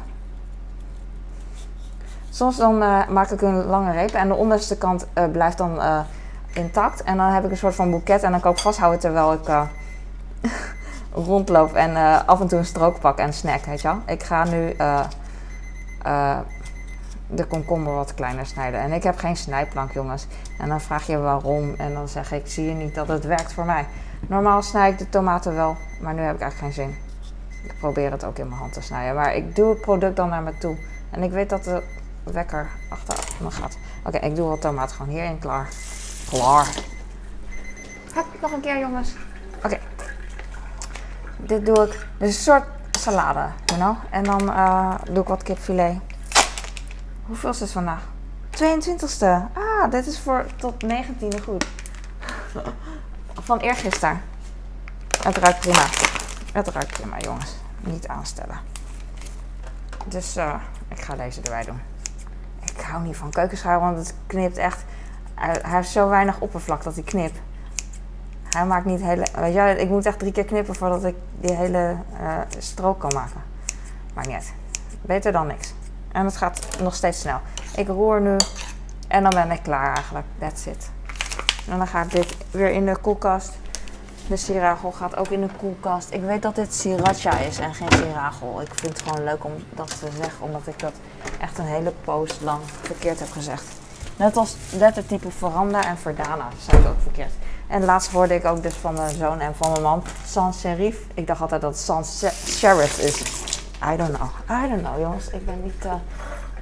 Soms 2.29 2.57
dan 2.57 2.81
eh, 2.81 3.07
maak 3.07 3.29
ik 3.29 3.41
een 3.41 3.65
lange 3.65 3.91
reep 3.91 4.09
en 4.09 4.27
de 4.27 4.35
onderste 4.35 4.77
kant 4.77 5.07
eh, 5.13 5.23
blijft 5.31 5.57
dan 5.57 5.81
eh, 5.81 5.99
intact. 6.53 7.03
En 7.03 7.17
dan 7.17 7.27
heb 7.27 7.45
ik 7.45 7.51
een 7.51 7.57
soort 7.57 7.75
van 7.75 7.91
boeket 7.91 8.23
en 8.23 8.31
dan 8.31 8.39
kan 8.39 8.51
ik 8.51 8.57
vasthouden 8.57 8.99
terwijl 8.99 9.33
ik 9.33 9.47
eh, 9.47 9.61
rondloop 11.25 11.73
en 11.73 11.95
eh, 11.95 12.19
af 12.25 12.39
en 12.39 12.47
toe 12.47 12.59
een 12.59 12.65
strook 12.65 12.99
pak 12.99 13.17
en 13.17 13.33
snack, 13.33 13.65
weet 13.65 13.81
je 13.81 13.87
wel. 13.87 14.01
Ik 14.05 14.23
ga 14.23 14.43
nu 14.43 14.69
eh, 14.69 15.05
eh, 16.01 16.37
de 17.27 17.45
komkommer 17.45 17.93
wat 17.93 18.13
kleiner 18.13 18.45
snijden. 18.45 18.79
En 18.79 18.91
ik 18.91 19.03
heb 19.03 19.17
geen 19.17 19.37
snijplank, 19.37 19.91
jongens. 19.91 20.27
En 20.59 20.69
dan 20.69 20.81
vraag 20.81 21.07
je 21.07 21.17
waarom 21.17 21.73
en 21.77 21.93
dan 21.93 22.07
zeg 22.07 22.31
ik, 22.31 22.47
zie 22.47 22.65
je 22.65 22.73
niet 22.73 22.95
dat 22.95 23.07
het 23.07 23.25
werkt 23.25 23.53
voor 23.53 23.65
mij. 23.65 23.85
Normaal 24.27 24.61
snij 24.61 24.89
ik 24.89 24.97
de 24.97 25.09
tomaten 25.09 25.55
wel, 25.55 25.75
maar 26.01 26.13
nu 26.13 26.21
heb 26.21 26.35
ik 26.35 26.41
eigenlijk 26.41 26.73
geen 26.73 26.85
zin. 26.85 26.97
Ik 27.63 27.79
probeer 27.79 28.11
het 28.11 28.23
ook 28.23 28.37
in 28.37 28.47
mijn 28.47 28.59
hand 28.59 28.73
te 28.73 28.81
snijden, 28.81 29.15
maar 29.15 29.35
ik 29.35 29.55
doe 29.55 29.69
het 29.69 29.81
product 29.81 30.15
dan 30.15 30.29
naar 30.29 30.41
me 30.41 30.57
toe. 30.57 30.77
En 31.09 31.23
ik 31.23 31.31
weet 31.31 31.49
dat 31.49 31.63
de 31.63 31.83
wekker 32.23 32.69
achter 32.89 33.17
me 33.41 33.51
gaat. 33.51 33.77
Oké, 34.03 34.17
ik 34.17 34.35
doe 34.35 34.47
wat 34.47 34.61
tomaat 34.61 34.91
gewoon 34.91 35.11
hierin 35.11 35.39
klaar. 35.39 35.69
Klaar. 36.29 36.67
Hup, 38.13 38.25
nog 38.41 38.51
een 38.51 38.61
keer 38.61 38.79
jongens. 38.79 39.13
Oké. 39.63 39.79
Dit 41.39 41.65
doe 41.65 41.85
ik. 41.85 42.07
Is 42.17 42.35
een 42.35 42.41
soort 42.41 42.65
salade, 42.91 43.49
you 43.65 43.79
know. 43.79 43.95
En 44.09 44.23
dan 44.23 44.53
eh, 44.53 44.95
doe 45.11 45.21
ik 45.21 45.27
wat 45.27 45.43
kipfilet. 45.43 45.97
Hoeveel 47.25 47.49
is 47.49 47.59
het 47.59 47.71
vandaag? 47.71 48.01
22e. 48.51 49.25
Ah, 49.53 49.91
dit 49.91 50.07
is 50.07 50.19
voor 50.19 50.45
tot 50.55 50.83
19e 50.83 51.43
goed. 51.43 51.67
Van 53.47 53.59
eergisteren. 53.59 54.21
Het 55.23 55.37
ruikt 55.37 55.59
prima. 55.59 55.85
Het 56.53 56.67
ruikt 56.67 56.91
prima, 56.91 57.17
jongens. 57.17 57.55
Niet 57.79 58.07
aanstellen. 58.07 58.59
Dus 60.05 60.35
eh, 60.35 60.53
ik 60.87 61.01
ga 61.01 61.15
deze 61.15 61.41
erbij 61.41 61.63
doen. 61.63 61.81
Ik 62.63 62.81
hou 62.81 63.03
niet 63.03 63.17
van 63.17 63.29
keukenschuim, 63.29 63.79
want 63.79 63.97
het 63.97 64.13
knipt 64.27 64.57
echt. 64.57 64.83
Hij 65.33 65.59
heeft 65.61 65.89
zo 65.89 66.09
weinig 66.09 66.39
oppervlak 66.39 66.83
dat 66.83 66.93
hij 66.93 67.03
knipt. 67.03 67.39
Hij 68.49 68.65
maakt 68.65 68.85
niet 68.85 69.01
hele. 69.01 69.25
Weet 69.35 69.53
je, 69.53 69.75
ik 69.77 69.89
moet 69.89 70.05
echt 70.05 70.19
drie 70.19 70.31
keer 70.31 70.45
knippen 70.45 70.75
voordat 70.75 71.03
ik 71.03 71.15
die 71.39 71.55
hele 71.55 71.95
eh, 72.19 72.37
strook 72.57 72.99
kan 72.99 73.11
maken. 73.13 73.41
Maakt 74.13 74.27
niet. 74.27 74.53
Beter 75.01 75.31
dan 75.31 75.47
niks. 75.47 75.73
En 76.11 76.25
het 76.25 76.37
gaat 76.37 76.81
nog 76.81 76.95
steeds 76.95 77.19
snel. 77.19 77.39
Ik 77.75 77.87
roer 77.87 78.21
nu 78.21 78.35
en 79.07 79.23
dan 79.23 79.31
ben 79.31 79.51
ik 79.51 79.63
klaar 79.63 79.95
eigenlijk. 79.95 80.25
That's 80.39 80.65
it. 80.65 80.91
En 81.69 81.77
dan 81.77 81.87
ga 81.87 82.01
ik 82.01 82.11
dit 82.11 82.37
weer 82.51 82.71
in 82.71 82.85
de 82.85 82.97
koelkast. 83.01 83.57
De 84.27 84.37
siragel 84.37 84.91
gaat 84.91 85.15
ook 85.15 85.27
in 85.27 85.41
de 85.41 85.49
koelkast. 85.57 86.11
Ik 86.11 86.21
weet 86.21 86.41
dat 86.41 86.55
dit 86.55 86.73
sriracha 86.73 87.37
is 87.37 87.59
en 87.59 87.73
geen 87.73 87.91
siragel. 87.91 88.61
Ik 88.61 88.73
vind 88.73 88.97
het 88.97 89.07
gewoon 89.07 89.23
leuk 89.23 89.43
om 89.43 89.53
dat 89.69 89.99
te 89.99 90.07
zeggen, 90.21 90.45
omdat 90.45 90.67
ik 90.67 90.79
dat 90.79 90.93
echt 91.39 91.57
een 91.57 91.65
hele 91.65 91.93
poos 92.03 92.39
lang 92.39 92.59
verkeerd 92.81 93.19
heb 93.19 93.31
gezegd. 93.31 93.63
Net 94.15 94.37
als 94.37 94.55
lettertype 94.71 95.31
veranda 95.31 95.85
en 95.85 95.97
verdana 95.97 96.47
zei 96.59 96.81
ik 96.81 96.87
ook 96.87 97.01
verkeerd. 97.01 97.31
En 97.69 97.85
laatst 97.85 98.11
hoorde 98.11 98.33
ik 98.35 98.45
ook 98.45 98.63
dus 98.63 98.73
van 98.73 98.93
mijn 98.93 99.15
zoon 99.15 99.39
en 99.39 99.55
van 99.55 99.71
mijn 99.71 99.83
man 99.83 100.03
sans 100.25 100.59
serif. 100.59 100.97
Ik 101.13 101.27
dacht 101.27 101.41
altijd 101.41 101.61
dat 101.61 101.71
het 101.71 101.79
sans 101.79 102.25
sheriff 102.45 102.99
is. 102.99 103.21
I 103.93 103.97
don't 103.97 104.15
know. 104.17 104.29
I 104.49 104.67
don't 104.69 104.81
know, 104.81 104.99
jongens. 104.99 105.27
Ik 105.29 105.45
ben 105.45 105.63
niet. 105.63 105.85
eh, 105.85 105.93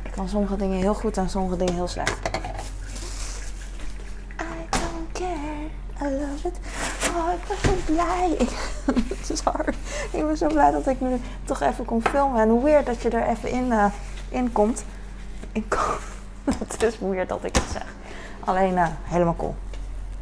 ik 0.03 0.11
kan 0.11 0.29
sommige 0.29 0.55
dingen 0.55 0.77
heel 0.79 0.93
goed 0.93 1.17
en 1.17 1.29
sommige 1.29 1.57
dingen 1.57 1.73
heel 1.73 1.87
slecht. 1.87 2.17
I 4.39 4.67
don't 4.69 5.11
care. 5.11 5.69
I 6.01 6.13
love 6.13 6.47
it. 6.47 6.59
Oh, 7.15 7.31
ik 7.33 7.47
ben 7.47 7.57
zo 7.63 7.93
blij. 7.93 8.35
Ik, 8.37 8.49
sorry. 9.43 9.73
Ik 10.11 10.25
ben 10.27 10.37
zo 10.37 10.47
blij 10.47 10.71
dat 10.71 10.87
ik 10.87 11.01
nu 11.01 11.21
toch 11.45 11.61
even 11.61 11.85
kon 11.85 12.01
filmen. 12.01 12.41
En 12.41 12.49
hoe 12.49 12.63
weird 12.63 12.85
dat 12.85 13.01
je 13.01 13.09
er 13.09 13.27
even 13.27 13.49
in, 13.49 13.71
eh, 13.71 13.85
in 14.29 14.51
komt. 14.51 14.83
Kom. 15.67 15.79
Het 16.59 16.83
is 16.83 16.99
weird 16.99 17.29
dat 17.29 17.43
ik 17.43 17.55
het 17.55 17.71
zeg. 17.71 17.85
Alleen 18.39 18.77
eh, 18.77 18.87
helemaal 19.03 19.35
cool. 19.35 19.55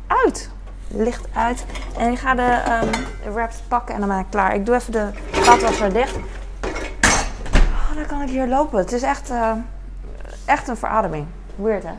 Uit. 0.08 0.50
Licht 0.88 1.28
uit. 1.34 1.66
En 1.98 2.12
ik 2.12 2.20
ga 2.20 2.36
de 2.36 2.42
ehm, 2.42 3.34
wraps 3.34 3.56
pakken 3.68 3.94
en 3.94 4.00
dan 4.00 4.10
ben 4.10 4.20
ik 4.20 4.26
klaar. 4.30 4.56
Ik 4.56 4.66
doe 4.66 4.76
even 4.76 4.92
de 4.92 5.10
vaatwasser 5.32 5.94
dicht. 5.94 6.16
Oh, 7.72 7.96
dan 7.96 8.06
kan 8.06 8.22
ik 8.22 8.30
hier 8.30 8.48
lopen. 8.48 8.80
Het 8.80 8.92
is 8.92 9.02
echt, 9.02 9.30
eh, 9.30 9.52
echt 10.46 10.68
een 10.68 10.78
verademing. 10.78 11.26
Weird 11.56 11.84
hè? 11.84 11.94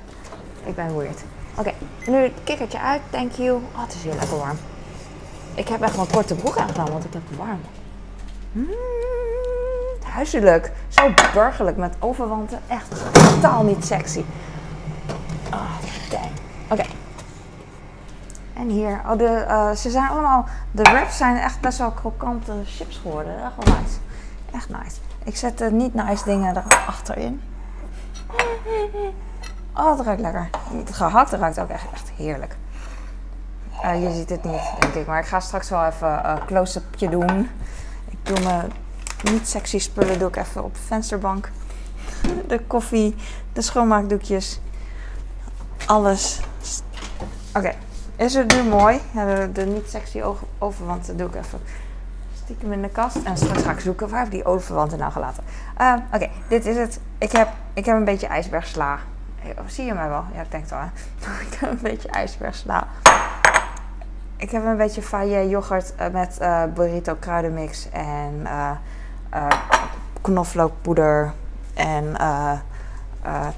Ik 0.65 0.75
ben 0.75 0.97
weird. 0.97 1.21
Oké, 1.55 1.73
nu 2.07 2.17
het 2.17 2.33
kikkertje 2.45 2.81
uit. 2.81 3.01
Thank 3.11 3.33
you. 3.33 3.61
Oh, 3.75 3.83
het 3.83 3.95
is 3.95 4.03
hier 4.03 4.15
lekker 4.15 4.39
warm. 4.39 4.59
Ik 5.55 5.69
heb 5.69 5.83
echt 5.83 5.97
mijn 5.97 6.11
korte 6.11 6.35
broek 6.35 6.59
aangedaan, 6.59 6.91
want 6.91 7.05
ik 7.05 7.13
heb 7.13 7.23
het 7.29 7.39
warm. 7.39 7.61
Mm, 8.53 8.69
huiselijk. 10.03 10.73
Zo 10.89 11.13
burgerlijk 11.33 11.77
met 11.77 11.95
overwanten. 11.99 12.61
Echt 12.67 13.13
totaal 13.13 13.63
niet 13.63 13.85
sexy. 13.85 14.25
Oh, 15.53 15.71
dang. 16.11 16.31
Oké. 16.69 16.85
En 18.57 18.69
hier. 18.69 19.01
Oh, 19.07 19.19
de, 19.19 19.27
eh, 19.27 19.71
ze 19.71 19.91
zijn 19.91 20.09
allemaal... 20.09 20.45
De 20.71 20.83
wraps 20.83 21.17
zijn 21.17 21.37
echt 21.37 21.61
best 21.61 21.79
wel 21.79 21.91
krokante 21.91 22.53
chips 22.65 22.97
geworden. 22.97 23.45
Echt 23.45 23.55
wel 23.57 23.75
nice. 23.75 23.97
Echt 24.53 24.69
nice. 24.69 24.97
Ik 25.25 25.37
zet 25.37 25.59
de 25.59 25.71
niet 25.71 25.95
nice 25.95 26.25
dingen 26.25 26.57
erachterin. 26.57 27.43
Oh, 29.75 29.97
het 29.97 30.07
ruikt 30.07 30.21
lekker. 30.21 30.51
Het 30.73 30.95
gehakt 30.95 31.33
ruikt 31.33 31.61
ook 31.61 31.69
echt, 31.69 31.85
echt 31.93 32.11
heerlijk. 32.17 32.57
Eh, 33.83 34.03
je 34.03 34.13
ziet 34.13 34.31
het 34.31 34.45
niet, 34.45 34.63
denk 34.81 34.95
ik. 34.95 35.07
Maar 35.07 35.21
ik 35.21 35.27
ga 35.27 35.41
straks 35.41 35.69
wel 35.69 35.85
even 35.85 36.31
een 36.31 36.45
close-upje 36.45 37.09
doen. 37.09 37.51
Ik 38.09 38.19
doe 38.23 38.41
mijn 38.41 38.73
niet 39.23 39.49
sexy 39.49 39.79
spullen 39.79 40.19
doe 40.19 40.29
ik 40.29 40.37
even 40.37 40.65
op 40.65 40.75
de 40.75 40.81
vensterbank. 40.81 41.51
De 42.49 42.61
koffie, 42.67 43.15
de 43.53 43.63
schoonmaakdoekjes. 43.63 44.61
Alles. 45.87 46.41
Oké, 47.55 47.73
is 48.17 48.35
het 48.35 48.55
nu 48.55 48.63
mooi? 48.63 49.01
Ja, 49.15 49.47
niet 49.55 49.89
sexy 49.89 50.23
overwanten 50.59 51.17
doe 51.17 51.29
ik 51.29 51.35
even 51.35 51.61
stiekem 52.45 52.73
in 52.73 52.83
de 52.83 52.89
kast. 52.89 53.17
En 53.17 53.37
straks 53.37 53.63
ga 53.63 53.71
ik 53.71 53.81
zoeken 53.81 54.09
waar 54.09 54.21
heb 54.21 54.31
die 54.31 54.45
overwanten 54.45 54.99
nou 54.99 55.13
gelaten. 55.13 55.43
Eh, 55.77 55.95
Oké, 56.13 56.29
dit 56.49 56.67
is 56.67 56.77
het. 56.77 57.01
Ik 57.19 57.33
heb, 57.33 57.49
ik 57.73 57.85
heb 57.85 57.97
een 57.97 58.05
beetje 58.05 58.27
ijsbergsla. 58.27 58.99
Zie 59.67 59.85
je 59.85 59.95
mij 59.95 60.09
wel? 60.09 60.25
Ja, 60.35 60.41
ik 60.41 60.51
denk 60.51 60.63
het 60.63 60.71
wel. 60.71 60.81
ik 61.51 61.55
heb 61.61 61.71
een 61.71 61.79
beetje 61.83 62.09
ijsbergsla. 62.09 62.87
Ik 64.37 64.51
heb 64.51 64.65
een 64.65 64.77
beetje 64.77 65.03
faillé 65.03 65.41
yoghurt 65.41 65.95
eh, 65.95 66.09
met 66.09 66.39
eh, 66.39 66.63
burrito 66.75 67.15
kruidenmix 67.15 67.91
en 67.91 68.41
eh, 68.45 69.51
knoflookpoeder 70.21 71.33
en 71.75 72.17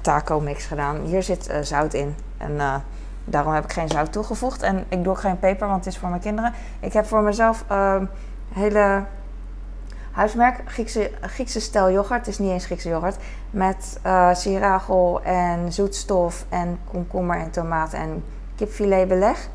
taco 0.01 0.39
mix 0.39 0.65
gedaan. 0.65 0.99
Hier 1.01 1.23
zit 1.23 1.49
zout 1.61 1.93
in 1.93 2.15
en 2.37 2.83
daarom 3.29 3.53
heb 3.53 3.63
ik 3.63 3.71
geen 3.71 3.89
zout 3.89 4.11
toegevoegd. 4.11 4.61
En 4.61 4.85
ik 4.89 5.03
doe 5.03 5.11
ook 5.11 5.19
geen 5.19 5.39
peper, 5.39 5.67
want 5.67 5.85
het 5.85 5.93
is 5.93 5.99
voor 5.99 6.09
mijn 6.09 6.21
kinderen. 6.21 6.53
Ik 6.79 6.93
heb 6.93 7.05
voor 7.05 7.21
mezelf 7.21 7.65
ehm, 7.67 8.05
hele 8.53 9.03
huismerk 10.11 10.61
Griekse, 10.65 11.11
Griekse 11.21 11.59
stijl 11.59 11.91
yoghurt. 11.91 12.19
Het 12.19 12.27
is 12.27 12.39
niet 12.39 12.51
eens 12.51 12.65
Griekse 12.65 12.89
yoghurt. 12.89 13.17
Met 13.49 13.99
siragel 14.33 15.21
en 15.23 15.73
zoetstof 15.73 16.45
en 16.49 16.79
komkommer 16.91 17.37
en 17.37 17.51
tomaat 17.51 17.93
en 17.93 18.23
kipfilet 18.55 19.07
beleg. 19.07 19.49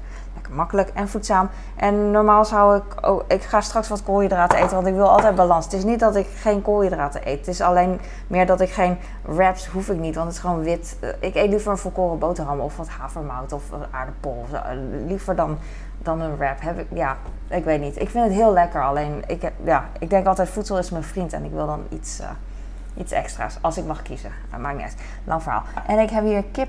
Makkelijk 0.50 0.88
en 0.94 1.08
voedzaam. 1.08 1.48
En 1.76 2.10
normaal 2.10 2.44
zou 2.44 2.76
ik... 2.76 3.06
Oh, 3.06 3.22
ik 3.28 3.42
ga 3.42 3.60
straks 3.60 3.88
wat 3.88 4.02
koolhydraten 4.02 4.58
eten, 4.58 4.74
want 4.74 4.86
ik 4.86 4.94
wil 4.94 5.10
altijd 5.10 5.34
balans. 5.34 5.64
Het 5.64 5.74
is 5.74 5.84
niet 5.84 6.00
dat 6.00 6.16
ik 6.16 6.26
geen 6.26 6.62
koolhydraten 6.62 7.20
eet. 7.28 7.38
Het 7.38 7.48
is 7.48 7.60
alleen 7.60 8.00
meer 8.26 8.46
dat 8.46 8.60
ik 8.60 8.70
geen 8.70 8.98
wraps 9.22 9.66
hoef 9.66 9.88
ik 9.88 9.98
niet, 9.98 10.14
want 10.14 10.26
het 10.26 10.36
is 10.36 10.42
gewoon 10.42 10.62
wit. 10.62 10.96
Eh, 11.00 11.08
Ik 11.20 11.34
eet 11.34 11.48
liever 11.50 11.70
een 11.70 11.78
volkoren 11.78 12.18
boterham 12.18 12.60
of 12.60 12.76
wat 12.76 12.88
havermout 12.88 13.52
of 13.52 13.62
aardappel. 13.90 14.46
Eh, 14.52 14.60
Liever 15.06 15.36
dan, 15.36 15.58
dan 15.98 16.20
een 16.20 16.36
wrap. 16.36 16.60
Heb 16.60 16.78
ik, 16.78 16.86
ja, 16.92 17.16
ik 17.48 17.64
weet 17.64 17.80
niet. 17.80 18.00
Ik 18.00 18.10
vind 18.10 18.24
het 18.24 18.32
heel 18.34 18.52
lekker. 18.52 18.82
Alleen, 18.84 19.22
ik, 19.26 19.50
ja, 19.64 19.84
ik 19.98 20.10
denk 20.10 20.26
altijd 20.26 20.48
voedsel 20.48 20.78
is 20.78 20.90
mijn 20.90 21.04
vriend 21.04 21.32
en 21.32 21.44
ik 21.44 21.50
wil 21.52 21.66
dan 21.66 21.82
iets... 21.88 22.18
eh, 22.20 22.28
Iets 22.96 23.12
extra's, 23.12 23.58
als 23.60 23.78
ik 23.78 23.84
mag 23.86 24.02
kiezen. 24.02 24.30
Dat 24.50 24.60
maakt 24.60 24.74
niet 24.76 24.84
uit. 24.84 24.96
Lang 25.24 25.42
verhaal. 25.42 25.62
En 25.86 25.98
ik 25.98 26.10
heb 26.10 26.24
hier 26.24 26.44
kip, 26.52 26.68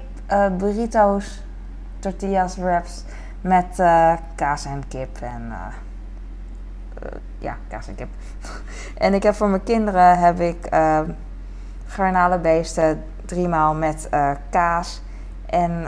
burritos, 0.57 1.43
tortillas, 1.99 2.55
wraps 2.57 3.03
met 3.45 3.79
eh, 3.79 4.13
kaas 4.35 4.65
en 4.65 4.87
kip. 4.87 5.21
En 5.21 5.51
eh, 5.51 5.57
eh, 7.01 7.19
ja, 7.37 7.57
kaas 7.67 7.87
en 7.87 7.95
kip. 7.95 8.09
en 9.05 9.13
ik 9.13 9.23
heb 9.23 9.35
voor 9.35 9.47
mijn 9.47 9.63
kinderen 9.63 10.19
heb 10.19 10.39
ik 10.39 10.65
eh, 10.65 10.99
garnalenbeesten 11.85 13.03
driemaal 13.25 13.73
met 13.73 14.09
kaas 14.49 15.01
en 15.45 15.87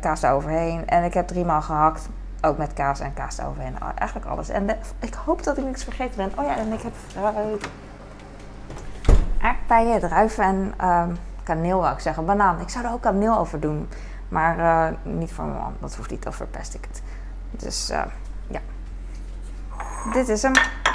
kaas 0.00 0.22
eroverheen. 0.22 0.88
En 0.88 1.04
ik 1.04 1.14
heb 1.14 1.26
driemaal 1.26 1.62
gehakt, 1.62 2.08
ook 2.40 2.58
met 2.58 2.72
kaas 2.72 3.00
en 3.00 3.14
kaas 3.14 3.38
eroverheen. 3.38 3.78
Eigenlijk 3.98 4.30
alles. 4.30 4.48
En 4.48 4.68
ik 4.98 5.14
hoop 5.14 5.42
dat 5.42 5.58
ik 5.58 5.64
niks 5.64 5.84
vergeten 5.84 6.16
ben. 6.16 6.32
Oh 6.38 6.44
ja, 6.44 6.56
en 6.56 6.72
ik 6.72 6.82
heb 6.82 6.92
aardbeien, 9.40 10.00
druiven 10.00 10.44
en 10.44 10.74
ehm, 10.76 11.14
kaneel 11.42 11.80
wou 11.80 11.94
ik 11.94 12.00
zeggen. 12.00 12.24
Banaan. 12.24 12.60
Ik 12.60 12.68
zou 12.68 12.84
er 12.84 12.92
ook 12.92 13.02
kaneel 13.02 13.38
over 13.38 13.60
doen. 13.60 13.88
Maar 14.34 14.58
eh, 14.58 14.96
niet 15.02 15.32
voor 15.32 15.44
mijn 15.44 15.58
man. 15.58 15.74
Dat 15.78 15.94
hoeft 15.94 16.10
niet, 16.10 16.22
dan 16.22 16.32
verpest 16.32 16.74
ik 16.74 16.84
het. 16.88 17.02
Dus 17.50 17.90
uh, 17.90 18.02
ja, 18.46 18.60
dit 20.12 20.28
is 20.28 20.42
hem. 20.42 20.52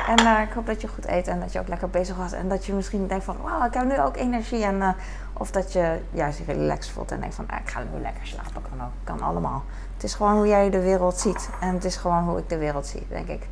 En 0.07 0.21
uh, 0.25 0.41
ik 0.41 0.53
hoop 0.53 0.65
dat 0.65 0.81
je 0.81 0.87
goed 0.87 1.07
eet 1.07 1.27
en 1.27 1.39
dat 1.39 1.53
je 1.53 1.59
ook 1.59 1.67
lekker 1.67 1.89
bezig 1.89 2.15
was. 2.15 2.31
En 2.31 2.49
dat 2.49 2.65
je 2.65 2.73
misschien 2.73 3.07
denkt 3.07 3.23
van, 3.23 3.37
wauw, 3.41 3.65
ik 3.65 3.73
heb 3.73 3.85
nu 3.85 3.99
ook 3.99 4.17
energie. 4.17 4.63
En, 4.63 4.95
of 5.33 5.51
dat 5.51 5.73
je 5.73 5.99
juist 6.11 6.37
je 6.37 6.43
relaxed 6.43 6.93
voelt 6.93 7.11
en 7.11 7.19
denkt 7.19 7.35
van, 7.35 7.47
ah, 7.47 7.59
ik 7.59 7.69
ga 7.69 7.83
nu 7.93 8.01
lekker 8.01 8.27
slapen. 8.27 8.61
Kan 8.69 8.81
ook, 8.85 8.91
kan 9.03 9.21
allemaal. 9.21 9.63
Het 9.93 10.03
is 10.03 10.13
gewoon 10.13 10.35
hoe 10.35 10.47
jij 10.47 10.69
de 10.69 10.81
wereld 10.81 11.19
ziet. 11.19 11.49
En 11.59 11.73
het 11.73 11.85
is 11.85 11.95
gewoon 11.95 12.23
hoe 12.23 12.37
ik 12.37 12.49
de 12.49 12.57
wereld 12.57 12.87
zie, 12.87 13.07
denk 13.09 13.27
ik. 13.27 13.47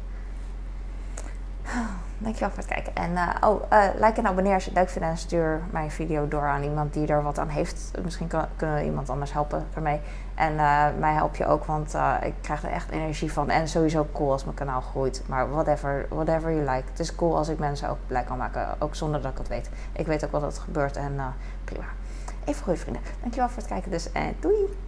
Dankjewel 2.18 2.50
voor 2.50 2.58
het 2.58 2.68
kijken. 2.68 2.96
En 2.96 3.12
uh, 3.12 3.50
oh, 3.50 3.62
uh, 3.74 3.84
like 3.94 4.20
en 4.20 4.28
abonneer 4.28 4.54
als 4.54 4.64
je 4.64 4.70
het 4.70 4.80
leuk 4.80 4.90
vindt. 4.90 5.08
En 5.08 5.18
stuur 5.18 5.62
mijn 5.72 5.92
video 5.92 6.28
door 6.28 6.48
aan 6.48 6.64
iemand 6.64 6.94
die 6.94 7.08
er 7.08 7.24
wat 7.24 7.40
aan 7.40 7.50
heeft. 7.50 7.92
Misschien 8.04 8.28
kan, 8.28 8.46
kunnen 8.56 8.76
we 8.76 8.84
iemand 8.84 9.10
anders 9.10 9.34
helpen 9.34 9.68
ermee. 9.74 10.00
En 10.36 10.54
uh, 10.54 10.86
mij 11.00 11.14
help 11.14 11.36
je 11.36 11.46
ook, 11.46 11.66
want 11.66 11.94
ik 12.22 12.34
krijg 12.42 12.64
er 12.64 12.72
echt 12.72 12.90
energie 12.90 13.32
van. 13.32 13.50
En 13.50 13.68
sowieso 13.68 14.08
cool 14.14 14.32
als 14.32 14.44
mijn 14.44 14.56
kanaal 14.56 14.82
groeit. 14.82 15.24
Maar 15.28 15.50
whatever, 15.50 16.06
whatever 16.10 16.52
you 16.52 16.62
like. 16.62 16.84
Het 16.90 17.00
is 17.00 17.16
cool 17.16 17.38
als 17.38 17.48
ik 17.48 17.60
mensen 17.60 17.90
ook 17.90 18.00
blij 18.08 18.24
kan 18.24 18.38
maken. 18.38 18.76
Ook 18.80 18.96
zonder 18.96 19.22
dat 19.22 19.32
ik 19.32 19.38
het 19.38 19.48
weet. 19.48 19.70
Ik 19.94 20.06
weet 20.06 20.26
ook 20.26 20.32
wat 20.32 20.44
er 20.44 20.62
gebeurt 20.62 20.98
en 20.98 21.20
prima. 21.64 21.86
Even 22.46 22.64
goede 22.64 22.80
vrienden. 22.80 23.02
Dankjewel 23.22 23.50
voor 23.50 23.58
het 23.58 23.68
kijken 23.68 23.92
dus. 23.92 24.12
En 24.12 24.36
doei! 24.40 24.87